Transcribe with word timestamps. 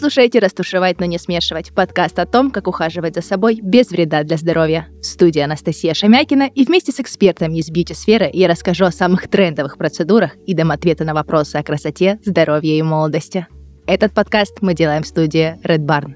слушаете 0.00 0.38
«Растушевать, 0.38 0.98
но 0.98 1.04
не 1.04 1.18
смешивать»– 1.18 1.72
подкаст 1.74 2.18
о 2.18 2.24
том, 2.24 2.50
как 2.50 2.66
ухаживать 2.66 3.14
за 3.14 3.20
собой 3.20 3.60
без 3.62 3.90
вреда 3.90 4.22
для 4.22 4.38
здоровья. 4.38 4.88
В 5.02 5.04
студии 5.04 5.40
Анастасия 5.40 5.92
Шамякина 5.92 6.48
и 6.54 6.64
вместе 6.64 6.90
с 6.90 7.00
экспертами 7.00 7.58
из 7.58 7.68
бьюти-сферы 7.68 8.30
я 8.32 8.48
расскажу 8.48 8.86
о 8.86 8.92
самых 8.92 9.28
трендовых 9.28 9.76
процедурах 9.76 10.36
и 10.46 10.54
дам 10.54 10.70
ответы 10.70 11.04
на 11.04 11.12
вопросы 11.12 11.56
о 11.56 11.62
красоте, 11.62 12.18
здоровье 12.24 12.78
и 12.78 12.82
молодости. 12.82 13.46
Этот 13.86 14.14
подкаст 14.14 14.62
мы 14.62 14.72
делаем 14.72 15.02
в 15.02 15.06
студии 15.06 15.58
Red 15.64 15.84
Barn. 15.84 16.14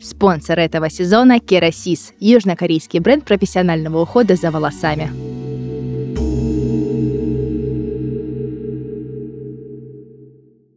Спонсор 0.00 0.60
этого 0.60 0.88
сезона– 0.88 1.40
Керасис– 1.40 2.12
южнокорейский 2.20 3.00
бренд 3.00 3.24
профессионального 3.24 4.00
ухода 4.00 4.36
за 4.36 4.52
волосами. 4.52 5.41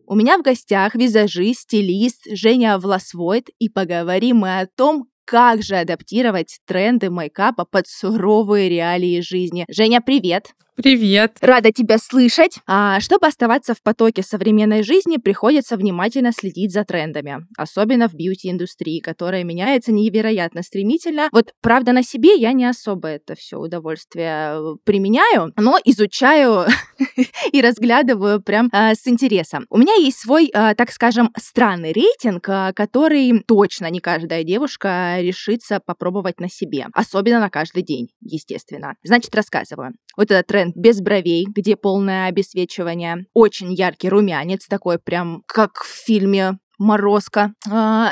У 0.07 0.13
меня 0.13 0.37
в 0.37 0.43
гостях 0.43 0.93
визажист, 0.93 1.61
стилист 1.61 2.27
Женя 2.29 2.77
Власвойт, 2.77 3.49
и 3.57 3.69
поговорим 3.69 4.37
мы 4.37 4.59
о 4.59 4.67
том, 4.67 5.05
как 5.25 5.63
же 5.63 5.77
адаптировать 5.77 6.59
тренды 6.67 7.09
мейкапа 7.09 7.65
под 7.65 7.87
суровые 7.87 8.69
реалии 8.69 9.19
жизни. 9.21 9.65
Женя, 9.67 10.01
привет! 10.01 10.53
Привет! 10.75 11.37
Рада 11.39 11.71
тебя 11.71 11.97
слышать. 11.97 12.59
А 12.67 12.99
чтобы 12.99 13.27
оставаться 13.27 13.73
в 13.73 13.81
потоке 13.81 14.21
современной 14.21 14.83
жизни, 14.83 15.15
приходится 15.15 15.77
внимательно 15.77 16.33
следить 16.33 16.73
за 16.73 16.83
трендами. 16.83 17.47
Особенно 17.57 18.09
в 18.09 18.13
бьюти-индустрии, 18.13 18.99
которая 18.99 19.45
меняется 19.45 19.93
невероятно 19.93 20.63
стремительно. 20.63 21.29
Вот, 21.31 21.53
правда, 21.61 21.93
на 21.93 22.03
себе 22.03 22.35
я 22.35 22.51
не 22.51 22.65
особо 22.65 23.07
это 23.07 23.35
все 23.35 23.57
удовольствие 23.57 24.49
э, 24.51 24.75
применяю, 24.83 25.53
но 25.55 25.77
изучаю 25.85 26.65
и 27.53 27.61
разглядываю 27.61 28.41
прям 28.41 28.69
а, 28.73 28.95
с 28.95 29.07
интересом. 29.07 29.67
У 29.69 29.77
меня 29.77 29.93
есть 29.93 30.19
свой, 30.19 30.51
а, 30.53 30.75
так 30.75 30.91
скажем, 30.91 31.31
странный 31.37 31.93
рейтинг, 31.93 32.43
который 32.75 33.41
точно 33.47 33.89
не 33.89 34.01
каждая 34.01 34.43
девушка 34.43 35.19
решится 35.21 35.79
попробовать 35.79 36.41
на 36.41 36.49
себе. 36.49 36.87
Особенно 36.91 37.39
на 37.39 37.49
каждый 37.49 37.81
день, 37.81 38.09
естественно. 38.19 38.95
Значит, 39.03 39.33
рассказываю. 39.33 39.93
Вот 40.17 40.31
этот 40.31 40.47
тренд 40.47 40.64
без 40.75 41.01
бровей, 41.01 41.45
где 41.47 41.75
полное 41.75 42.27
обесвечивание. 42.27 43.25
Очень 43.33 43.73
яркий 43.73 44.09
румянец, 44.09 44.65
такой 44.67 44.99
прям 44.99 45.43
как 45.47 45.83
в 45.83 46.05
фильме 46.05 46.57
морозка, 46.77 47.53
э, 47.69 48.11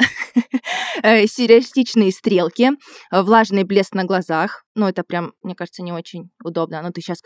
сюрреалистичные 1.27 2.11
стрелки, 2.11 2.71
влажный 3.11 3.63
блеск 3.63 3.93
на 3.93 4.05
глазах. 4.05 4.63
Ну, 4.75 4.87
это 4.87 5.03
прям, 5.03 5.33
мне 5.43 5.55
кажется, 5.55 5.83
не 5.83 5.91
очень 5.91 6.29
удобно, 6.43 6.81
но 6.81 6.91
ты 6.91 7.01
сейчас 7.01 7.21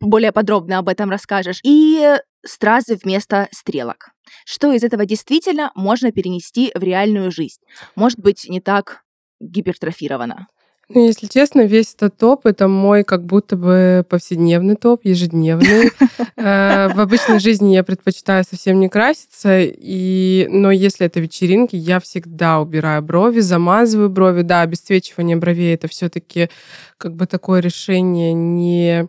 более 0.00 0.32
подробно 0.32 0.78
об 0.78 0.88
этом 0.88 1.10
расскажешь. 1.10 1.60
И 1.64 2.16
стразы 2.44 2.96
вместо 2.96 3.48
стрелок. 3.52 4.10
Что 4.44 4.72
из 4.72 4.82
этого 4.82 5.04
действительно 5.04 5.70
можно 5.74 6.12
перенести 6.12 6.72
в 6.74 6.82
реальную 6.82 7.30
жизнь? 7.30 7.60
Может 7.96 8.18
быть, 8.18 8.48
не 8.48 8.60
так 8.60 9.02
гипертрофировано. 9.40 10.46
Ну, 10.92 11.06
если 11.06 11.28
честно, 11.28 11.66
весь 11.66 11.94
этот 11.94 12.16
топ— 12.16 12.40
это 12.46 12.66
мой 12.66 13.04
как 13.04 13.24
будто 13.24 13.56
бы 13.56 14.04
повседневный 14.08 14.74
топ, 14.74 15.04
ежедневный. 15.04 15.92
Э, 16.42 16.88
в 16.94 16.98
обычной 16.98 17.38
жизни 17.38 17.74
я 17.74 17.84
предпочитаю 17.84 18.44
совсем 18.44 18.80
не 18.80 18.88
краситься, 18.88 19.58
и... 19.60 20.46
но 20.48 20.70
если 20.70 21.04
это 21.04 21.20
вечеринки, 21.20 21.76
я 21.76 22.00
всегда 22.00 22.60
убираю 22.60 23.02
брови, 23.02 23.40
замазываю 23.40 24.08
брови. 24.08 24.40
Да, 24.40 24.62
обесцвечивание 24.62 25.36
бровей— 25.36 25.74
это 25.74 25.86
все 25.86 26.08
таки 26.08 26.48
как 26.96 27.14
бы 27.14 27.26
такое 27.26 27.60
решение 27.60 28.32
не 28.32 29.06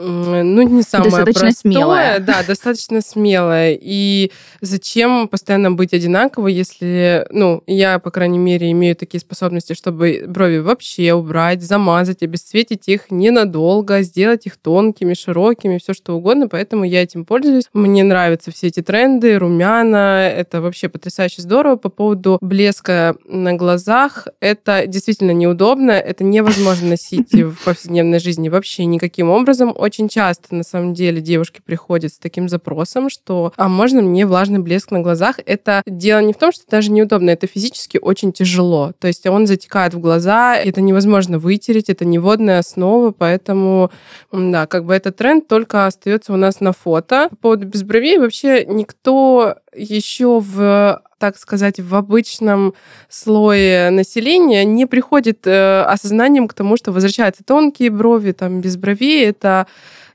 ну, 0.00 0.62
не 0.62 0.82
самое 0.82 1.10
достаточно 1.10 1.40
простое. 1.40 1.72
смелое. 1.72 2.18
Да, 2.20 2.44
достаточно 2.46 3.00
смелое. 3.00 3.76
И 3.80 4.30
зачем 4.60 5.26
постоянно 5.26 5.72
быть 5.72 5.92
одинаковой, 5.92 6.52
если, 6.52 7.26
ну, 7.30 7.64
я, 7.66 7.98
по 7.98 8.12
крайней 8.12 8.38
мере, 8.38 8.70
имею 8.70 8.94
такие 8.94 9.20
способности, 9.20 9.72
чтобы 9.72 10.24
брови 10.28 10.58
вообще 10.58 11.14
убрать, 11.14 11.62
замазать, 11.62 12.22
обесцветить 12.22 12.88
их 12.88 13.10
ненадолго, 13.10 14.02
сделать 14.02 14.46
их 14.46 14.56
тонкими, 14.56 15.14
широкими, 15.14 15.78
все 15.78 15.94
что 15.94 16.14
угодно. 16.16 16.46
Поэтому 16.46 16.84
я 16.84 17.02
этим 17.02 17.24
пользуюсь. 17.24 17.64
Мне 17.72 18.04
нравятся 18.04 18.52
все 18.52 18.68
эти 18.68 18.80
тренды, 18.80 19.36
румяна. 19.36 20.28
Это 20.28 20.60
вообще 20.60 20.88
потрясающе 20.88 21.42
здорово. 21.42 21.74
По 21.74 21.88
поводу 21.88 22.38
блеска 22.40 23.16
на 23.24 23.54
глазах, 23.54 24.28
это 24.38 24.86
действительно 24.86 25.32
неудобно. 25.32 25.90
Это 25.90 26.22
невозможно 26.22 26.90
носить 26.90 27.34
в 27.34 27.64
повседневной 27.64 28.20
жизни 28.20 28.48
вообще 28.48 28.84
никаким 28.84 29.30
образом 29.30 29.74
очень 29.88 30.08
часто, 30.08 30.54
на 30.54 30.62
самом 30.62 30.92
деле, 30.92 31.22
девушки 31.22 31.62
приходят 31.64 32.12
с 32.12 32.18
таким 32.18 32.48
запросом, 32.48 33.08
что 33.08 33.52
а 33.56 33.68
можно 33.68 34.02
мне 34.02 34.26
влажный 34.26 34.58
блеск 34.58 34.90
на 34.90 35.00
глазах? 35.00 35.40
Это 35.46 35.82
дело 35.86 36.20
не 36.20 36.34
в 36.34 36.36
том, 36.36 36.52
что 36.52 36.64
даже 36.68 36.90
неудобно, 36.90 37.30
это 37.30 37.46
физически 37.46 37.98
очень 38.00 38.32
тяжело. 38.32 38.92
То 38.98 39.08
есть 39.08 39.26
он 39.26 39.46
затекает 39.46 39.94
в 39.94 39.98
глаза, 39.98 40.56
это 40.56 40.82
невозможно 40.82 41.38
вытереть, 41.38 41.88
это 41.88 42.04
не 42.04 42.18
водная 42.18 42.58
основа, 42.58 43.12
поэтому, 43.12 43.90
да, 44.30 44.66
как 44.66 44.84
бы 44.84 44.94
этот 44.94 45.16
тренд 45.16 45.48
только 45.48 45.86
остается 45.86 46.34
у 46.34 46.36
нас 46.36 46.60
на 46.60 46.72
фото. 46.72 47.28
По 47.30 47.36
поводу 47.36 47.66
без 47.66 47.82
бровей 47.82 48.18
вообще 48.18 48.66
никто 48.66 49.56
еще 49.74 50.40
в 50.40 51.00
так 51.18 51.36
сказать, 51.36 51.80
в 51.80 51.94
обычном 51.94 52.74
слое 53.08 53.90
населения 53.90 54.64
не 54.64 54.86
приходит 54.86 55.46
э, 55.46 55.82
осознанием 55.82 56.48
к 56.48 56.54
тому, 56.54 56.76
что 56.76 56.92
возвращаются 56.92 57.42
тонкие 57.44 57.90
брови, 57.90 58.32
там, 58.32 58.60
без 58.60 58.76
бровей. 58.76 59.26
Это 59.26 59.66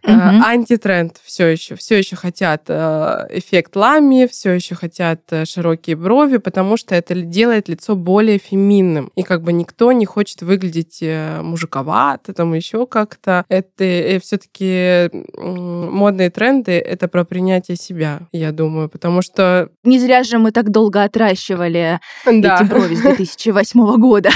угу. 0.04 0.14
антитренд 0.14 1.20
все 1.24 1.48
еще. 1.48 1.76
Все 1.76 1.98
еще 1.98 2.16
хотят 2.16 2.64
э, 2.68 3.28
эффект 3.30 3.76
лами, 3.76 4.28
все 4.30 4.52
еще 4.52 4.76
хотят 4.76 5.22
э, 5.32 5.46
широкие 5.46 5.96
брови, 5.96 6.38
потому 6.38 6.78
что 6.78 6.96
это 6.96 7.16
делает 7.16 7.70
лицо 7.70 7.96
более 7.96 8.38
феминным. 8.38 9.12
И 9.16 9.24
как 9.24 9.42
бы 9.42 9.54
никто 9.54 9.92
не 9.92 10.06
хочет 10.06 10.42
выглядеть 10.42 11.04
мужиковато, 11.42 12.34
там 12.34 12.54
еще 12.54 12.86
как-то. 12.86 13.46
Это 13.50 14.20
все-таки 14.22 15.10
модные 15.38 16.30
тренды— 16.30 16.72
это 16.80 17.08
про 17.08 17.24
принятие 17.24 17.78
себя, 17.78 18.22
я 18.32 18.52
думаю, 18.52 18.90
потому 18.90 19.22
что... 19.22 19.70
Не 19.84 20.00
зря 20.00 20.24
же 20.24 20.38
мы 20.38 20.52
так 20.52 20.70
долго 20.70 21.04
отращивали 21.04 22.00
да. 22.26 22.60
эти 22.60 22.68
брови 22.68 22.96
с 22.96 23.02
2008 23.02 23.98
года. 23.98 24.30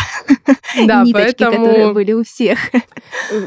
Да, 0.85 1.03
Ниточки, 1.03 1.44
поэтому... 1.44 1.66
которые 1.66 1.94
были 1.94 2.13
у 2.13 2.23
всех. 2.23 2.59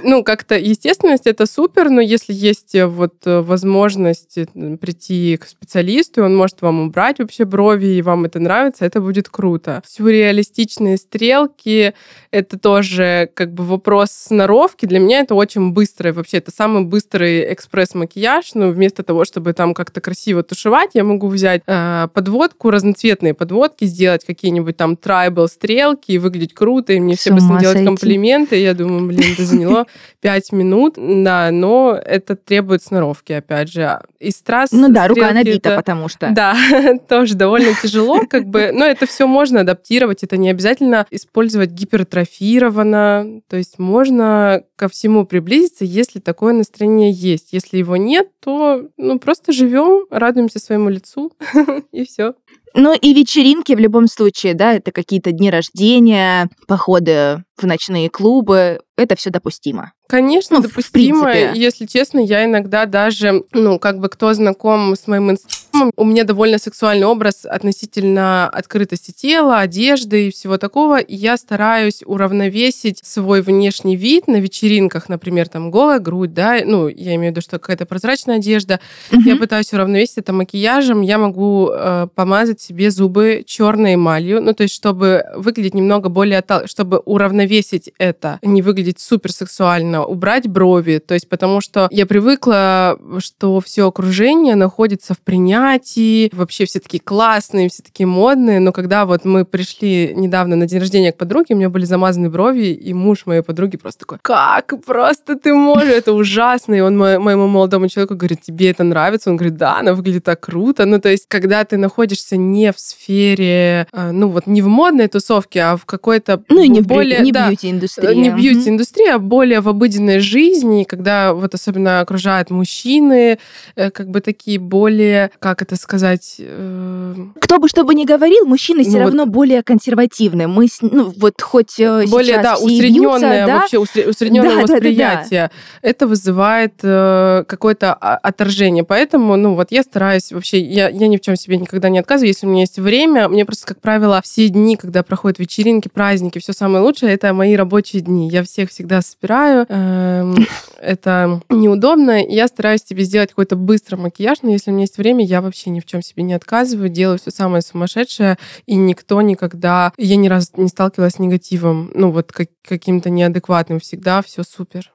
Ну, 0.03 0.25
как-то 0.25 0.59
естественность— 0.59 1.27
это 1.27 1.47
супер, 1.47 1.89
но 1.89 2.01
если 2.11 2.33
есть 2.33 2.75
э, 2.75 2.87
вот 2.87 3.15
э, 3.25 3.41
возможность 3.41 4.37
э, 4.37 4.47
прийти 4.77 5.37
к 5.37 5.47
специалисту, 5.47 6.25
он 6.25 6.37
может 6.37 6.61
вам 6.61 6.89
убрать 6.89 7.21
вообще 7.21 7.45
брови, 7.45 7.87
и 7.87 8.03
вам 8.03 8.25
это 8.25 8.41
нравится, 8.41 8.85
это 8.85 9.01
будет 9.01 9.29
круто. 9.29 9.83
Сюрреалистичные 9.87 10.97
стрелки— 10.97 11.95
это 12.33 12.59
тоже 12.59 13.31
как 13.35 13.55
бы 13.55 13.65
вопрос 13.65 14.11
сноровки. 14.11 14.87
Для 14.87 14.99
меня 14.99 15.21
это 15.21 15.35
очень 15.35 15.73
быстрый, 15.73 16.13
вообще 16.13 16.39
это 16.39 16.51
самый 16.51 16.85
быстрый 16.85 17.53
экспресс-макияж. 17.53 18.51
Ну, 18.55 18.71
вместо 18.71 19.03
того, 19.03 19.25
чтобы 19.25 19.53
там 19.53 19.73
как-то 19.73 20.01
красиво 20.01 20.43
тушевать, 20.43 20.91
я 20.95 21.05
могу 21.05 21.29
взять 21.29 21.63
э, 21.67 22.09
подводку, 22.13 22.71
разноцветные 22.71 23.35
подводки, 23.35 23.85
сделать 23.85 24.25
какие-нибудь 24.25 24.77
там 24.77 24.97
трайбл 24.97 25.47
стрелки 25.47 26.13
и 26.13 26.19
выглядеть 26.19 26.55
круто, 26.55 26.93
и 26.93 27.01
мне 27.01 27.15
все 27.15 27.33
быстро 27.33 27.61
делать 27.61 27.85
комплименты. 27.85 28.57
Я 28.57 28.75
думаю, 28.75 29.07
блин, 29.07 29.33
это 29.33 29.45
заняло 29.45 29.87
5 30.21 30.53
минут, 30.53 30.95
да, 30.97 31.51
но 31.53 32.00
это 32.05 32.37
требует 32.37 32.83
сноровки, 32.83 33.33
опять 33.33 33.73
же. 33.73 34.01
И 34.19 34.31
страз... 34.31 34.73
Ну 34.73 34.89
да, 34.89 35.09
рука 35.09 35.33
набита, 35.33 35.77
потому 35.77 36.09
что... 36.09 36.31
Да, 36.31 36.57
тоже 37.09 37.35
довольно 37.35 37.75
тяжело, 37.81 38.23
как 38.29 38.47
бы, 38.47 38.71
но 38.73 38.85
это 38.85 39.07
все 39.07 39.27
можно 39.27 39.61
адаптировать, 39.61 40.23
это 40.23 40.37
не 40.37 40.51
обязательно 40.51 41.07
использовать 41.11 41.71
гипертрофированно, 41.71 43.43
то 43.49 43.57
есть 43.57 43.79
можно 43.79 44.63
ко 44.77 44.89
всему 44.89 45.27
приблизиться, 45.27 45.85
если 45.85 46.21
такое 46.21 46.53
настроение 46.53 47.13
есть. 47.13 47.53
Если 47.53 47.79
его 47.79 47.97
нет, 47.97 48.29
то 48.41 48.89
ну, 48.97 49.19
просто 49.19 49.53
живем, 49.53 50.07
радуемся 50.11 50.59
своему 50.59 50.89
лицу, 50.89 51.33
и 51.93 52.05
все. 52.05 52.35
Ну 52.75 52.95
и 52.95 53.15
вечеринки 53.15 53.75
в 53.75 53.79
любом 53.79 54.07
случае, 54.07 54.55
да, 54.55 54.75
это 54.75 54.93
какие-то 54.93 55.33
дни 55.33 55.51
рождения, 55.51 56.49
походы 56.67 57.43
в 57.57 57.67
ночные 57.67 58.09
клубы, 58.09 58.81
это 58.97 59.17
все 59.17 59.31
допустимо. 59.31 59.93
Конечно, 60.09 60.57
ну, 60.57 60.63
допустимо. 60.63 61.33
Если 61.55 61.87
честно, 61.87 62.19
я 62.21 62.45
иногда 62.45 62.87
даже, 62.87 63.45
ну, 63.53 63.79
как 63.79 63.99
бы 63.99 64.09
кто 64.09 64.35
знаком 64.35 64.95
с 64.97 65.07
моим 65.07 65.31
инстаграмом, 65.31 65.60
у 65.97 66.05
меня 66.05 66.25
довольно 66.25 66.59
сексуальный 66.59 67.07
образ 67.07 67.45
относительно 67.45 68.49
открытости 68.49 69.13
тела, 69.13 69.61
одежды 69.61 70.29
и 70.29 70.31
всего 70.31 70.59
такого. 70.59 70.99
И 70.99 71.15
я 71.15 71.37
стараюсь 71.37 72.03
уравновесить 72.05 73.01
свой 73.03 73.43
внешний 73.43 73.97
вид 73.97 74.29
на 74.29 74.37
вечеринках, 74.37 75.09
например, 75.09 75.49
там 75.49 75.71
голая 75.71 75.99
грудь, 75.99 76.35
да, 76.35 76.59
ну, 76.65 76.89
я 76.89 77.15
имею 77.17 77.33
в 77.33 77.37
виду, 77.37 77.41
что 77.41 77.59
какая-то 77.59 77.87
прозрачная 77.87 78.37
одежда. 78.37 78.81
Mm-hmm. 79.11 79.19
Я 79.25 79.37
пытаюсь 79.37 79.73
уравновесить 79.73 80.19
это 80.19 80.33
макияжем. 80.33 81.03
Я 81.03 81.19
могу 81.19 81.71
э, 81.71 82.09
помазать 82.15 82.61
себе 82.61 82.91
зубы 82.91 83.45
черной 83.47 83.95
эмалью, 83.95 84.41
ну, 84.41 84.55
то 84.55 84.63
есть 84.63 84.75
чтобы 84.75 85.25
выглядеть 85.37 85.75
немного 85.75 86.09
более, 86.09 86.43
чтобы 86.67 86.99
уравновесить 86.99 87.93
это, 87.99 88.39
не 88.43 88.63
выглядеть 88.63 89.01
супер 89.01 89.33
сексуально, 89.33 90.05
убрать 90.05 90.49
брови, 90.49 90.99
то 90.99 91.15
есть 91.15 91.29
потому 91.29 91.61
что 91.61 91.89
я 91.91 92.07
привыкла, 92.07 92.99
что 93.19 93.61
все 93.61 93.87
окружение 93.87 94.55
находится 94.55 95.15
в 95.15 95.21
принятии 95.21 95.60
понятий, 95.61 96.31
вообще 96.33 96.65
все 96.65 96.81
такие 96.81 97.01
классные, 97.01 97.69
все 97.69 97.83
такие 97.83 98.07
модные, 98.07 98.61
но 98.61 98.73
когда 98.73 99.05
вот 99.05 99.25
мы 99.25 99.45
пришли 99.45 100.13
недавно 100.15 100.57
на 100.57 100.67
день 100.67 100.81
рождения 100.81 101.13
к 101.13 101.17
подруге, 101.17 101.55
у 101.55 101.57
меня 101.57 101.69
были 101.69 101.85
замазаны 101.85 102.31
брови, 102.31 102.67
и 102.67 102.93
муж 102.95 103.27
моей 103.27 103.43
подруги 103.43 103.77
просто 103.77 104.01
такой, 104.01 104.19
как 104.23 104.75
просто 104.85 105.37
ты 105.37 105.55
можешь, 105.55 105.89
это 105.89 106.13
ужасно, 106.13 106.75
и 106.75 106.81
он 106.81 106.97
моему 106.97 107.47
молодому 107.47 107.89
человеку 107.89 108.15
говорит, 108.15 108.43
тебе 108.43 108.71
это 108.71 108.85
нравится? 108.85 109.31
Он 109.31 109.37
говорит, 109.37 109.57
да, 109.57 109.79
она 109.79 109.95
выглядит 109.95 110.25
так 110.25 110.41
круто, 110.41 110.87
ну 110.87 111.01
то 111.01 111.09
есть 111.09 111.27
когда 111.29 111.65
ты 111.65 111.77
находишься 111.77 112.37
не 112.37 112.73
в 112.73 112.79
сфере, 112.79 113.87
э, 113.93 114.11
ну 114.13 114.29
вот 114.29 114.47
не 114.47 114.63
в 114.63 114.69
модной 114.69 115.09
тусовке, 115.09 115.61
а 115.61 115.77
в 115.77 115.85
какой-то 115.85 116.43
ну 116.49 116.63
и 116.63 116.69
не 116.69 116.81
более, 116.81 117.21
не 117.21 117.33
да, 117.33 117.49
бьюти-индустрии. 117.49 118.15
Не 118.15 118.31
бьюти-индустрии, 118.31 119.11
а 119.11 119.19
более 119.19 119.61
в 119.61 119.69
обыденной 119.69 120.21
жизни, 120.21 120.85
когда 120.85 121.33
вот 121.33 121.55
особенно 121.55 122.01
окружают 122.01 122.51
мужчины, 122.51 123.39
э, 123.77 123.91
как 123.91 124.09
бы 124.09 124.21
такие 124.21 124.59
более, 124.59 125.31
как 125.39 125.50
это 125.63 125.77
сказать... 125.77 126.37
Э... 126.39 127.15
Кто 127.41 127.59
бы 127.59 127.69
что 127.69 127.85
бы 127.85 127.95
ни 127.95 128.05
говорил, 128.05 128.47
мужчины 128.47 128.83
ну, 128.83 128.89
все 128.89 128.99
вот... 128.99 129.05
равно 129.05 129.27
более 129.27 129.63
консервативны. 129.63 130.47
Мы, 130.47 130.69
ну, 130.83 131.13
вот 131.17 131.41
хоть 131.41 131.79
э, 131.79 132.07
Более, 132.07 132.43
да, 132.43 132.57
усредненное 132.57 133.47
да? 133.47 133.59
вообще, 133.61 133.79
усредненное 133.79 134.57
да, 134.57 134.63
восприятие. 134.63 135.43
Да, 135.43 135.49
да, 135.49 135.51
да. 135.83 135.89
Это 135.89 136.07
вызывает 136.07 136.75
э, 136.83 137.45
какое-то 137.47 137.95
отторжение. 137.95 138.85
Поэтому, 138.85 139.37
ну, 139.37 139.55
вот 139.55 139.69
я 139.71 139.83
стараюсь 139.83 140.33
вообще, 140.33 140.61
я, 140.61 140.89
я 140.89 141.09
ни 141.09 141.17
в 141.17 141.21
чем 141.21 141.37
себе 141.37 141.57
никогда 141.57 141.89
не 141.89 141.99
отказываю. 141.99 142.29
Если 142.29 142.47
у 142.47 142.51
меня 142.51 142.63
есть 142.63 142.79
время, 142.79 143.29
мне 143.29 143.45
просто, 143.45 143.67
как 143.67 143.81
правило, 143.81 144.21
все 144.23 144.49
дни, 144.49 144.77
когда 144.77 145.03
проходят 145.03 145.39
вечеринки, 145.39 145.89
праздники, 145.89 146.39
все 146.39 146.53
самое 146.53 146.85
лучшее, 146.85 147.13
это 147.15 147.33
мои 147.33 147.57
рабочие 147.57 148.03
дни. 148.03 148.29
Я 148.29 148.43
всех 148.45 148.71
всегда 148.71 149.03
собираю. 149.03 149.67
Эм, 149.69 150.47
это 150.81 151.41
неудобно. 151.49 152.25
Я 152.25 152.49
стараюсь 152.49 152.83
себе 152.83 153.05
сделать 153.05 153.31
какой-то 153.31 153.57
быстрый 153.57 153.97
макияж, 153.97 154.39
но 154.43 154.51
если 154.51 154.71
у 154.71 154.75
меня 154.75 154.85
есть 154.85 154.99
время, 154.99 155.25
я 155.25 155.40
вообще 155.41 155.71
ни 155.71 155.81
в 155.81 155.87
чем 155.87 156.03
себе 156.03 156.23
не 156.23 156.35
отказываю, 156.35 156.89
делаю 156.89 157.19
все 157.19 157.31
самое 157.31 157.63
сумасшедшее, 157.63 158.39
и 158.67 158.77
никто 158.77 159.21
никогда... 159.23 159.93
Я 159.97 160.17
ни 160.17 160.29
разу 160.29 160.49
не 160.57 160.69
сталкивалась 160.69 161.15
с 161.15 161.19
негативом, 161.19 161.91
ну 161.95 162.11
вот 162.11 162.33
как, 162.33 162.49
каким-то 162.67 163.11
неадекватным. 163.11 163.81
Всегда 163.81 164.23
все 164.23 164.43
супер. 164.43 164.93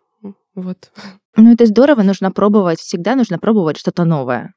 Вот. 0.56 0.92
Ну, 1.36 1.54
это 1.54 1.66
здорово, 1.66 2.02
нужно 2.02 2.32
пробовать. 2.32 2.80
Всегда 2.80 3.16
нужно 3.16 3.38
пробовать 3.38 3.78
что-то 3.78 4.06
новое. 4.06 4.54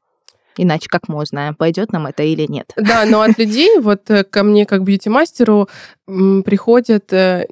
Иначе 0.57 0.89
как 0.89 1.09
мы 1.09 1.23
узнаем, 1.23 1.55
пойдет 1.55 1.93
нам 1.93 2.07
это 2.07 2.23
или 2.25 2.47
нет. 2.49 2.73
Да, 2.77 3.05
но 3.07 3.21
от 3.21 3.39
людей 3.39 3.79
вот 3.79 4.11
э, 4.11 4.25
ко 4.25 4.43
мне 4.43 4.67
как 4.67 4.83
бьюти-мастеру 4.83 5.69
приходят 6.07 7.13
э, 7.13 7.47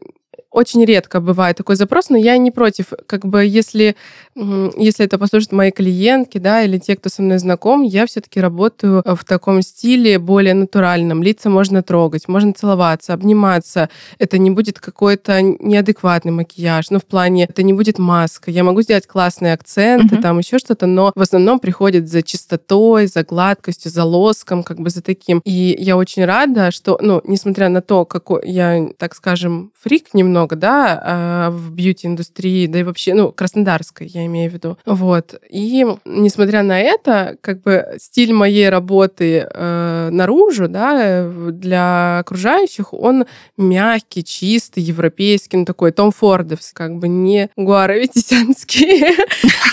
очень 0.57 0.85
редко 0.87 1.21
бывает 1.21 1.59
такой 1.59 1.77
запрос, 1.77 2.09
но 2.09 2.17
я 2.17 2.39
не 2.39 2.51
против. 2.51 2.87
Как 3.07 3.27
бы 3.27 3.45
если, 3.45 3.95
если 4.35 5.05
это 5.05 5.19
послушают 5.19 5.53
мои 5.53 5.71
клиентки, 5.71 6.39
да, 6.39 6.63
или 6.63 6.79
те, 6.79 6.97
кто 6.97 7.11
со 7.11 7.21
мной 7.21 7.39
знаком, 7.39 7.83
я 7.83 8.07
все-таки 8.07 8.41
работаю 8.41 9.03
в 9.05 9.23
таком 9.27 9.61
стиле 9.61 10.19
более 10.19 10.55
натуральном. 10.55 11.23
Лица 11.23 11.51
можно 11.51 11.83
трогать, 11.83 12.27
можно 12.27 12.55
целоваться, 12.55 13.13
обниматься. 13.13 13.91
Это 14.19 14.39
не 14.39 14.51
будет 14.51 14.81
какой-то 14.81 15.43
неадекватный 15.43 16.33
макияж. 16.33 16.89
Ну, 16.89 17.01
в 17.01 17.05
плане, 17.05 17.45
это 17.45 17.63
не 17.63 17.75
будет 17.75 17.99
маска. 17.99 18.51
Я 18.51 18.65
могу 18.65 18.81
сделать 18.81 19.07
классные 19.07 19.53
акценты, 19.53 20.17
uh-huh. 20.17 20.23
там 20.23 20.39
еще 20.39 20.59
что-то, 20.59 20.87
но 20.87 21.13
в 21.15 21.21
основном 21.21 21.61
приходит 21.61 22.09
за 22.09 22.23
чистотой, 22.23 23.09
за 23.09 23.25
гладкостью, 23.25 23.91
за 23.91 24.05
лоском, 24.05 24.63
как 24.63 24.81
бы 24.81 24.89
за 24.89 25.03
таким. 25.03 25.43
И 25.45 25.77
я 25.79 25.99
очень 25.99 26.25
рада, 26.25 26.71
что, 26.71 26.99
ну, 27.03 27.21
несмотря 27.25 27.69
на 27.69 27.83
то, 27.83 28.07
какой 28.07 28.49
я, 28.49 28.89
так 28.97 29.15
скажем, 29.15 29.73
фрик 29.79 30.15
немного, 30.15 30.46
много, 30.47 30.57
да, 30.57 31.03
а, 31.03 31.51
в 31.51 31.73
бьюти-индустрии, 31.73 32.67
да 32.67 32.81
и 32.81 32.83
вообще, 32.83 33.15
ну, 33.15 33.33
краснодарской, 33.33 34.07
я 34.07 34.25
имею 34.27 34.51
в 34.51 34.55
виду. 34.55 34.79
Вот. 34.87 35.41
И 35.51 35.87
несмотря 36.05 36.63
на 36.63 36.81
это, 36.81 37.37
как 37.41 37.63
бы 37.63 37.97
стиль 37.99 38.33
моей 38.33 38.69
работы 38.69 39.47
э, 39.49 40.09
наружу, 40.11 40.69
да, 40.69 41.29
для 41.51 42.21
окружающих, 42.21 42.95
он 42.95 43.27
мягкий, 43.57 44.25
чистый, 44.25 44.83
европейский, 44.83 45.57
ну, 45.57 45.65
такой 45.65 45.91
Том 45.91 46.13
Фордовский, 46.13 46.75
как 46.75 46.97
бы 46.99 47.09
не 47.09 47.51
гуаровитисянский. 47.57 49.17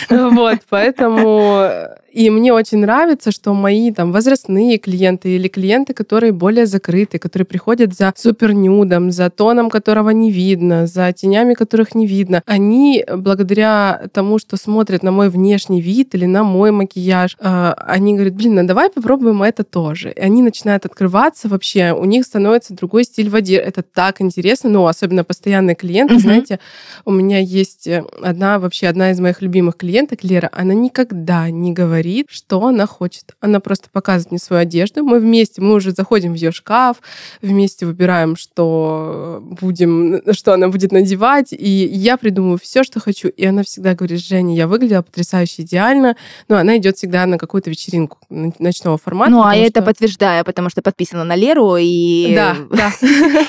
Вот, 0.10 0.60
поэтому 0.70 1.68
и 2.14 2.30
мне 2.30 2.54
очень 2.54 2.78
нравится, 2.78 3.32
что 3.32 3.54
мои 3.56 3.92
там 3.92 4.12
возрастные 4.12 4.78
клиенты 4.78 5.36
или 5.36 5.48
клиенты, 5.48 5.96
которые 5.96 6.32
более 6.32 6.68
закрыты, 6.68 7.18
которые 7.18 7.48
приходят 7.48 7.96
за 7.96 8.14
супернюдом, 8.16 9.12
за 9.12 9.32
тоном, 9.32 9.72
которого 9.72 10.12
не 10.12 10.32
видно, 10.32 10.86
за 10.86 11.12
тенями, 11.12 11.56
которых 11.56 11.96
не 11.96 12.06
видно, 12.06 12.44
они 12.46 13.04
благодаря 13.18 14.04
тому, 14.14 14.38
что 14.38 14.58
смотрят 14.58 15.02
на 15.02 15.12
мой 15.12 15.30
внешний 15.30 15.82
вид 15.82 16.14
или 16.14 16.28
на 16.28 16.44
мой 16.44 16.70
макияж, 16.70 17.36
а, 17.40 17.74
они 17.88 18.14
говорят, 18.14 18.36
блин, 18.36 18.56
ну 18.56 18.68
давай 18.68 18.92
попробуем 18.92 19.42
это 19.42 19.64
тоже. 19.64 20.12
И 20.12 20.20
они 20.20 20.44
начинают 20.44 20.86
открываться 20.86 21.48
вообще, 21.48 21.94
у 21.94 22.06
них 22.06 22.26
становится 22.26 22.76
другой 22.76 23.06
стиль 23.06 23.30
в 23.30 23.36
одежде. 23.36 23.64
Это 23.64 23.82
так 23.82 24.22
интересно, 24.22 24.70
ну, 24.70 24.86
особенно 24.86 25.24
постоянные 25.24 25.76
клиенты, 25.76 26.16
mm-hmm. 26.16 26.20
знаете, 26.20 26.60
у 27.06 27.12
меня 27.12 27.40
есть 27.40 27.88
одна, 28.22 28.60
вообще 28.60 28.86
одна 28.86 29.10
из 29.10 29.20
моих 29.20 29.42
любимых 29.42 29.78
клиенток, 29.78 30.24
Лера, 30.24 30.50
она 30.54 30.76
никогда 30.76 31.50
не 31.50 31.74
говорит 31.74 32.03
говорит, 32.04 32.28
что 32.30 32.66
она 32.66 32.86
хочет. 32.86 33.36
Она 33.40 33.60
просто 33.60 33.90
показывает 33.90 34.32
мне 34.32 34.40
свою 34.40 34.62
одежду. 34.62 35.04
Мы 35.04 35.20
вместе, 35.20 35.62
мы 35.62 35.76
уже 35.76 35.92
заходим 35.92 36.34
в 36.34 36.36
ее 36.36 36.52
шкаф, 36.52 36.98
вместе 37.42 37.86
выбираем, 37.86 38.36
что 38.36 39.40
будем, 39.42 40.22
что 40.34 40.54
она 40.54 40.68
будет 40.68 40.92
надевать. 40.92 41.54
И 41.54 41.70
я 41.70 42.18
придумываю 42.18 42.60
все, 42.62 42.84
что 42.84 43.00
хочу. 43.00 43.30
И 43.30 43.46
она 43.46 43.64
всегда 43.64 43.96
говорит, 43.96 44.20
Женя, 44.20 44.56
я 44.56 44.68
выглядела 44.68 45.02
потрясающе 45.02 45.62
идеально. 45.62 46.16
Но 46.50 46.58
она 46.58 46.78
идет 46.78 46.98
всегда 46.98 47.26
на 47.26 47.38
какую-то 47.38 47.70
вечеринку 47.70 48.18
ночного 48.30 48.98
формата. 48.98 49.32
Ну, 49.32 49.44
а 49.44 49.56
я 49.56 49.68
что... 49.68 49.80
это 49.80 49.82
подтверждаю, 49.82 50.44
потому 50.44 50.70
что 50.70 50.82
подписана 50.82 51.24
на 51.24 51.36
Леру, 51.36 51.78
и... 51.80 52.34
Да, 52.36 52.58
да. 52.70 52.92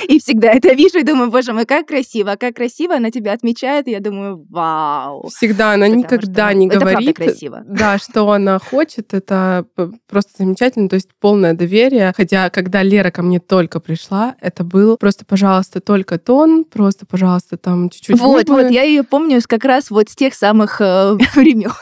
И 0.09 0.21
всегда 0.21 0.53
это 0.53 0.75
вижу, 0.75 0.99
и 0.99 1.03
думаю, 1.03 1.31
боже 1.31 1.53
мой, 1.53 1.67
как 1.67 1.87
красиво, 1.87 2.37
как 2.39 2.57
красиво 2.57 2.95
она 2.95 3.11
тебя 3.11 3.33
отмечает, 3.33 3.89
и 3.89 3.91
я 3.91 4.01
думаю, 4.01 4.47
вау. 4.51 5.29
Всегда, 5.29 5.73
она 5.73 5.89
никогда 5.89 6.53
не 6.53 6.69
говорит, 6.69 7.19
да, 7.67 7.99
что 7.99 8.31
она 8.31 8.44
она 8.45 8.59
хочет, 8.59 9.15
это 9.15 9.67
просто 10.09 10.31
замечательно, 10.39 10.89
то 10.89 10.95
есть 10.95 11.09
полное 11.21 11.55
доверие. 11.55 12.13
Хотя, 12.17 12.51
когда 12.51 12.83
Лера 12.83 13.11
ко 13.11 13.23
мне 13.23 13.41
только 13.41 13.81
пришла, 13.81 14.37
это 14.41 14.65
был 14.65 14.97
просто, 14.97 15.25
пожалуйста, 15.25 15.81
только 15.81 16.19
тон, 16.19 16.65
просто, 16.65 17.07
пожалуйста, 17.07 17.57
там 17.57 17.91
чуть-чуть 17.91 18.21
Вот, 18.21 18.47
губы. 18.47 18.63
вот, 18.63 18.71
я 18.71 18.83
ее 18.83 19.03
помню 19.03 19.41
как 19.47 19.65
раз 19.65 19.91
вот 19.91 20.09
с 20.09 20.15
тех 20.15 20.35
самых 20.35 20.81
э, 20.81 21.15
времен. 21.35 21.73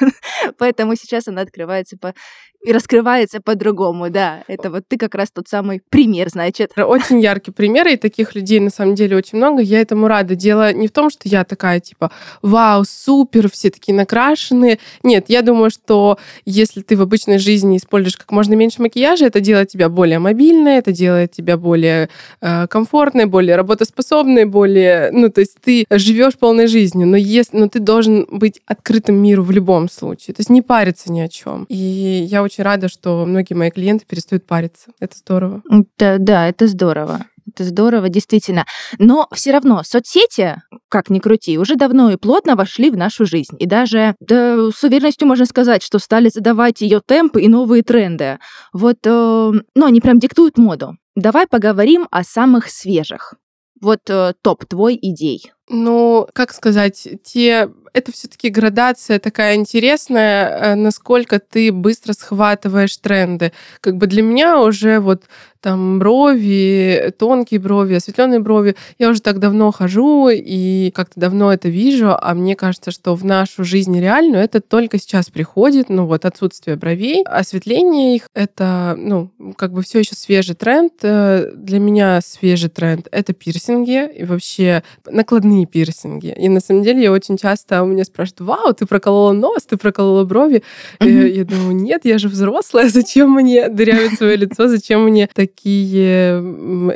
Поэтому 0.58 0.94
сейчас 0.96 1.28
она 1.28 1.42
открывается 1.42 1.96
по 1.98 2.14
и 2.62 2.72
раскрывается 2.72 3.40
по-другому, 3.40 4.08
да. 4.08 4.44
Это 4.46 4.70
вот 4.70 4.84
ты 4.86 4.96
как 4.96 5.14
раз 5.14 5.30
тот 5.32 5.48
самый 5.48 5.82
пример, 5.90 6.28
значит. 6.28 6.72
Очень 6.76 7.20
яркий 7.20 7.50
пример, 7.50 7.88
и 7.88 7.96
таких 7.96 8.34
людей 8.34 8.60
на 8.60 8.70
самом 8.70 8.94
деле 8.94 9.16
очень 9.16 9.38
много. 9.38 9.62
Я 9.62 9.80
этому 9.80 10.06
рада. 10.06 10.36
Дело 10.36 10.72
не 10.72 10.86
в 10.86 10.92
том, 10.92 11.10
что 11.10 11.28
я 11.28 11.44
такая, 11.44 11.80
типа, 11.80 12.12
вау, 12.40 12.84
супер, 12.84 13.50
все 13.50 13.70
такие 13.70 13.94
накрашенные. 13.94 14.78
Нет, 15.02 15.24
я 15.28 15.42
думаю, 15.42 15.70
что 15.70 16.18
если 16.52 16.82
ты 16.82 16.96
в 16.96 17.02
обычной 17.02 17.38
жизни 17.38 17.76
используешь 17.76 18.16
как 18.16 18.30
можно 18.30 18.54
меньше 18.54 18.82
макияжа, 18.82 19.26
это 19.26 19.40
делает 19.40 19.68
тебя 19.68 19.88
более 19.88 20.18
мобильной, 20.18 20.76
это 20.76 20.92
делает 20.92 21.32
тебя 21.32 21.56
более 21.56 22.08
э, 22.40 22.66
комфортной, 22.68 23.26
более 23.26 23.56
работоспособной, 23.56 24.44
более... 24.44 25.10
Ну, 25.12 25.28
то 25.30 25.40
есть 25.40 25.56
ты 25.60 25.84
живешь 25.90 26.34
полной 26.34 26.66
жизнью, 26.66 27.06
но, 27.06 27.16
если, 27.16 27.56
но 27.56 27.68
ты 27.68 27.80
должен 27.80 28.26
быть 28.30 28.60
открытым 28.66 29.16
миру 29.16 29.42
в 29.42 29.50
любом 29.50 29.88
случае. 29.88 30.34
То 30.34 30.40
есть 30.40 30.50
не 30.50 30.62
париться 30.62 31.10
ни 31.10 31.20
о 31.20 31.28
чем. 31.28 31.64
И 31.68 31.74
я 31.74 32.42
очень 32.42 32.64
рада, 32.64 32.88
что 32.88 33.24
многие 33.26 33.54
мои 33.54 33.70
клиенты 33.70 34.04
перестают 34.06 34.46
париться. 34.46 34.90
Это 35.00 35.16
здорово. 35.16 35.62
Да, 35.98 36.18
да, 36.18 36.48
это 36.48 36.66
здорово. 36.66 37.26
Это 37.46 37.64
здорово, 37.64 38.08
действительно. 38.08 38.66
Но 38.98 39.28
все 39.32 39.52
равно 39.52 39.82
соцсети, 39.84 40.62
как 40.88 41.10
ни 41.10 41.18
крути, 41.18 41.58
уже 41.58 41.76
давно 41.76 42.10
и 42.10 42.16
плотно 42.16 42.56
вошли 42.56 42.90
в 42.90 42.96
нашу 42.96 43.26
жизнь. 43.26 43.56
И 43.58 43.66
даже 43.66 44.14
да, 44.20 44.70
с 44.70 44.82
уверенностью 44.84 45.26
можно 45.28 45.46
сказать, 45.46 45.82
что 45.82 45.98
стали 45.98 46.28
задавать 46.28 46.80
ее 46.80 47.00
темпы 47.04 47.42
и 47.42 47.48
новые 47.48 47.82
тренды. 47.82 48.38
Вот, 48.72 48.98
э, 49.04 49.52
ну, 49.74 49.86
они 49.86 50.00
прям 50.00 50.18
диктуют 50.18 50.58
моду. 50.58 50.96
Давай 51.14 51.46
поговорим 51.46 52.06
о 52.10 52.24
самых 52.24 52.70
свежих. 52.70 53.34
Вот 53.80 54.08
э, 54.08 54.34
топ 54.42 54.64
твой 54.64 54.98
идей. 55.00 55.52
Ну, 55.68 56.28
как 56.32 56.52
сказать, 56.52 57.08
те 57.22 57.68
это 57.92 58.12
все-таки 58.12 58.48
градация 58.48 59.18
такая 59.18 59.56
интересная, 59.56 60.48
э, 60.48 60.74
насколько 60.74 61.38
ты 61.38 61.72
быстро 61.72 62.14
схватываешь 62.14 62.96
тренды. 62.96 63.52
Как 63.80 63.96
бы 63.96 64.06
для 64.06 64.22
меня 64.22 64.60
уже 64.60 64.98
вот 64.98 65.24
там 65.60 66.00
брови, 66.00 67.14
тонкие 67.18 67.60
брови, 67.60 67.94
осветленные 67.94 68.40
брови. 68.40 68.74
Я 68.98 69.10
уже 69.10 69.22
так 69.22 69.38
давно 69.38 69.70
хожу 69.70 70.28
и 70.28 70.90
как-то 70.90 71.20
давно 71.20 71.52
это 71.52 71.68
вижу, 71.68 72.16
а 72.20 72.34
мне 72.34 72.56
кажется, 72.56 72.90
что 72.90 73.14
в 73.14 73.24
нашу 73.24 73.62
жизнь 73.62 73.98
реальную 73.98 74.42
это 74.42 74.60
только 74.60 74.98
сейчас 74.98 75.30
приходит, 75.30 75.88
ну 75.88 76.06
вот 76.06 76.24
отсутствие 76.24 76.76
бровей, 76.76 77.22
осветление 77.22 78.16
их, 78.16 78.26
это, 78.34 78.96
ну, 78.98 79.30
как 79.56 79.72
бы 79.72 79.82
все 79.82 80.00
еще 80.00 80.16
свежий 80.16 80.56
тренд. 80.56 80.94
Э, 81.02 81.52
для 81.54 81.78
меня 81.78 82.20
свежий 82.22 82.68
тренд— 82.68 83.06
это 83.12 83.32
пирсинги 83.32 84.10
и 84.12 84.24
вообще 84.24 84.82
накладные 85.08 85.51
двойные 85.52 85.66
пирсинги. 85.66 86.34
И 86.38 86.48
на 86.48 86.60
самом 86.60 86.82
деле 86.82 87.02
я 87.02 87.12
очень 87.12 87.36
часто 87.36 87.82
у 87.82 87.86
меня 87.86 88.04
спрашивают, 88.04 88.40
вау, 88.40 88.74
ты 88.74 88.86
проколола 88.86 89.32
нос, 89.32 89.64
ты 89.68 89.76
проколола 89.76 90.24
брови. 90.24 90.62
Mm-hmm. 91.00 91.28
Я 91.28 91.44
думаю, 91.44 91.76
нет, 91.76 92.02
я 92.04 92.18
же 92.18 92.28
взрослая, 92.28 92.88
зачем 92.88 93.32
мне 93.32 93.68
дырявить 93.68 94.16
свое 94.18 94.36
лицо, 94.36 94.68
зачем 94.68 95.04
мне 95.04 95.28
такие 95.34 96.40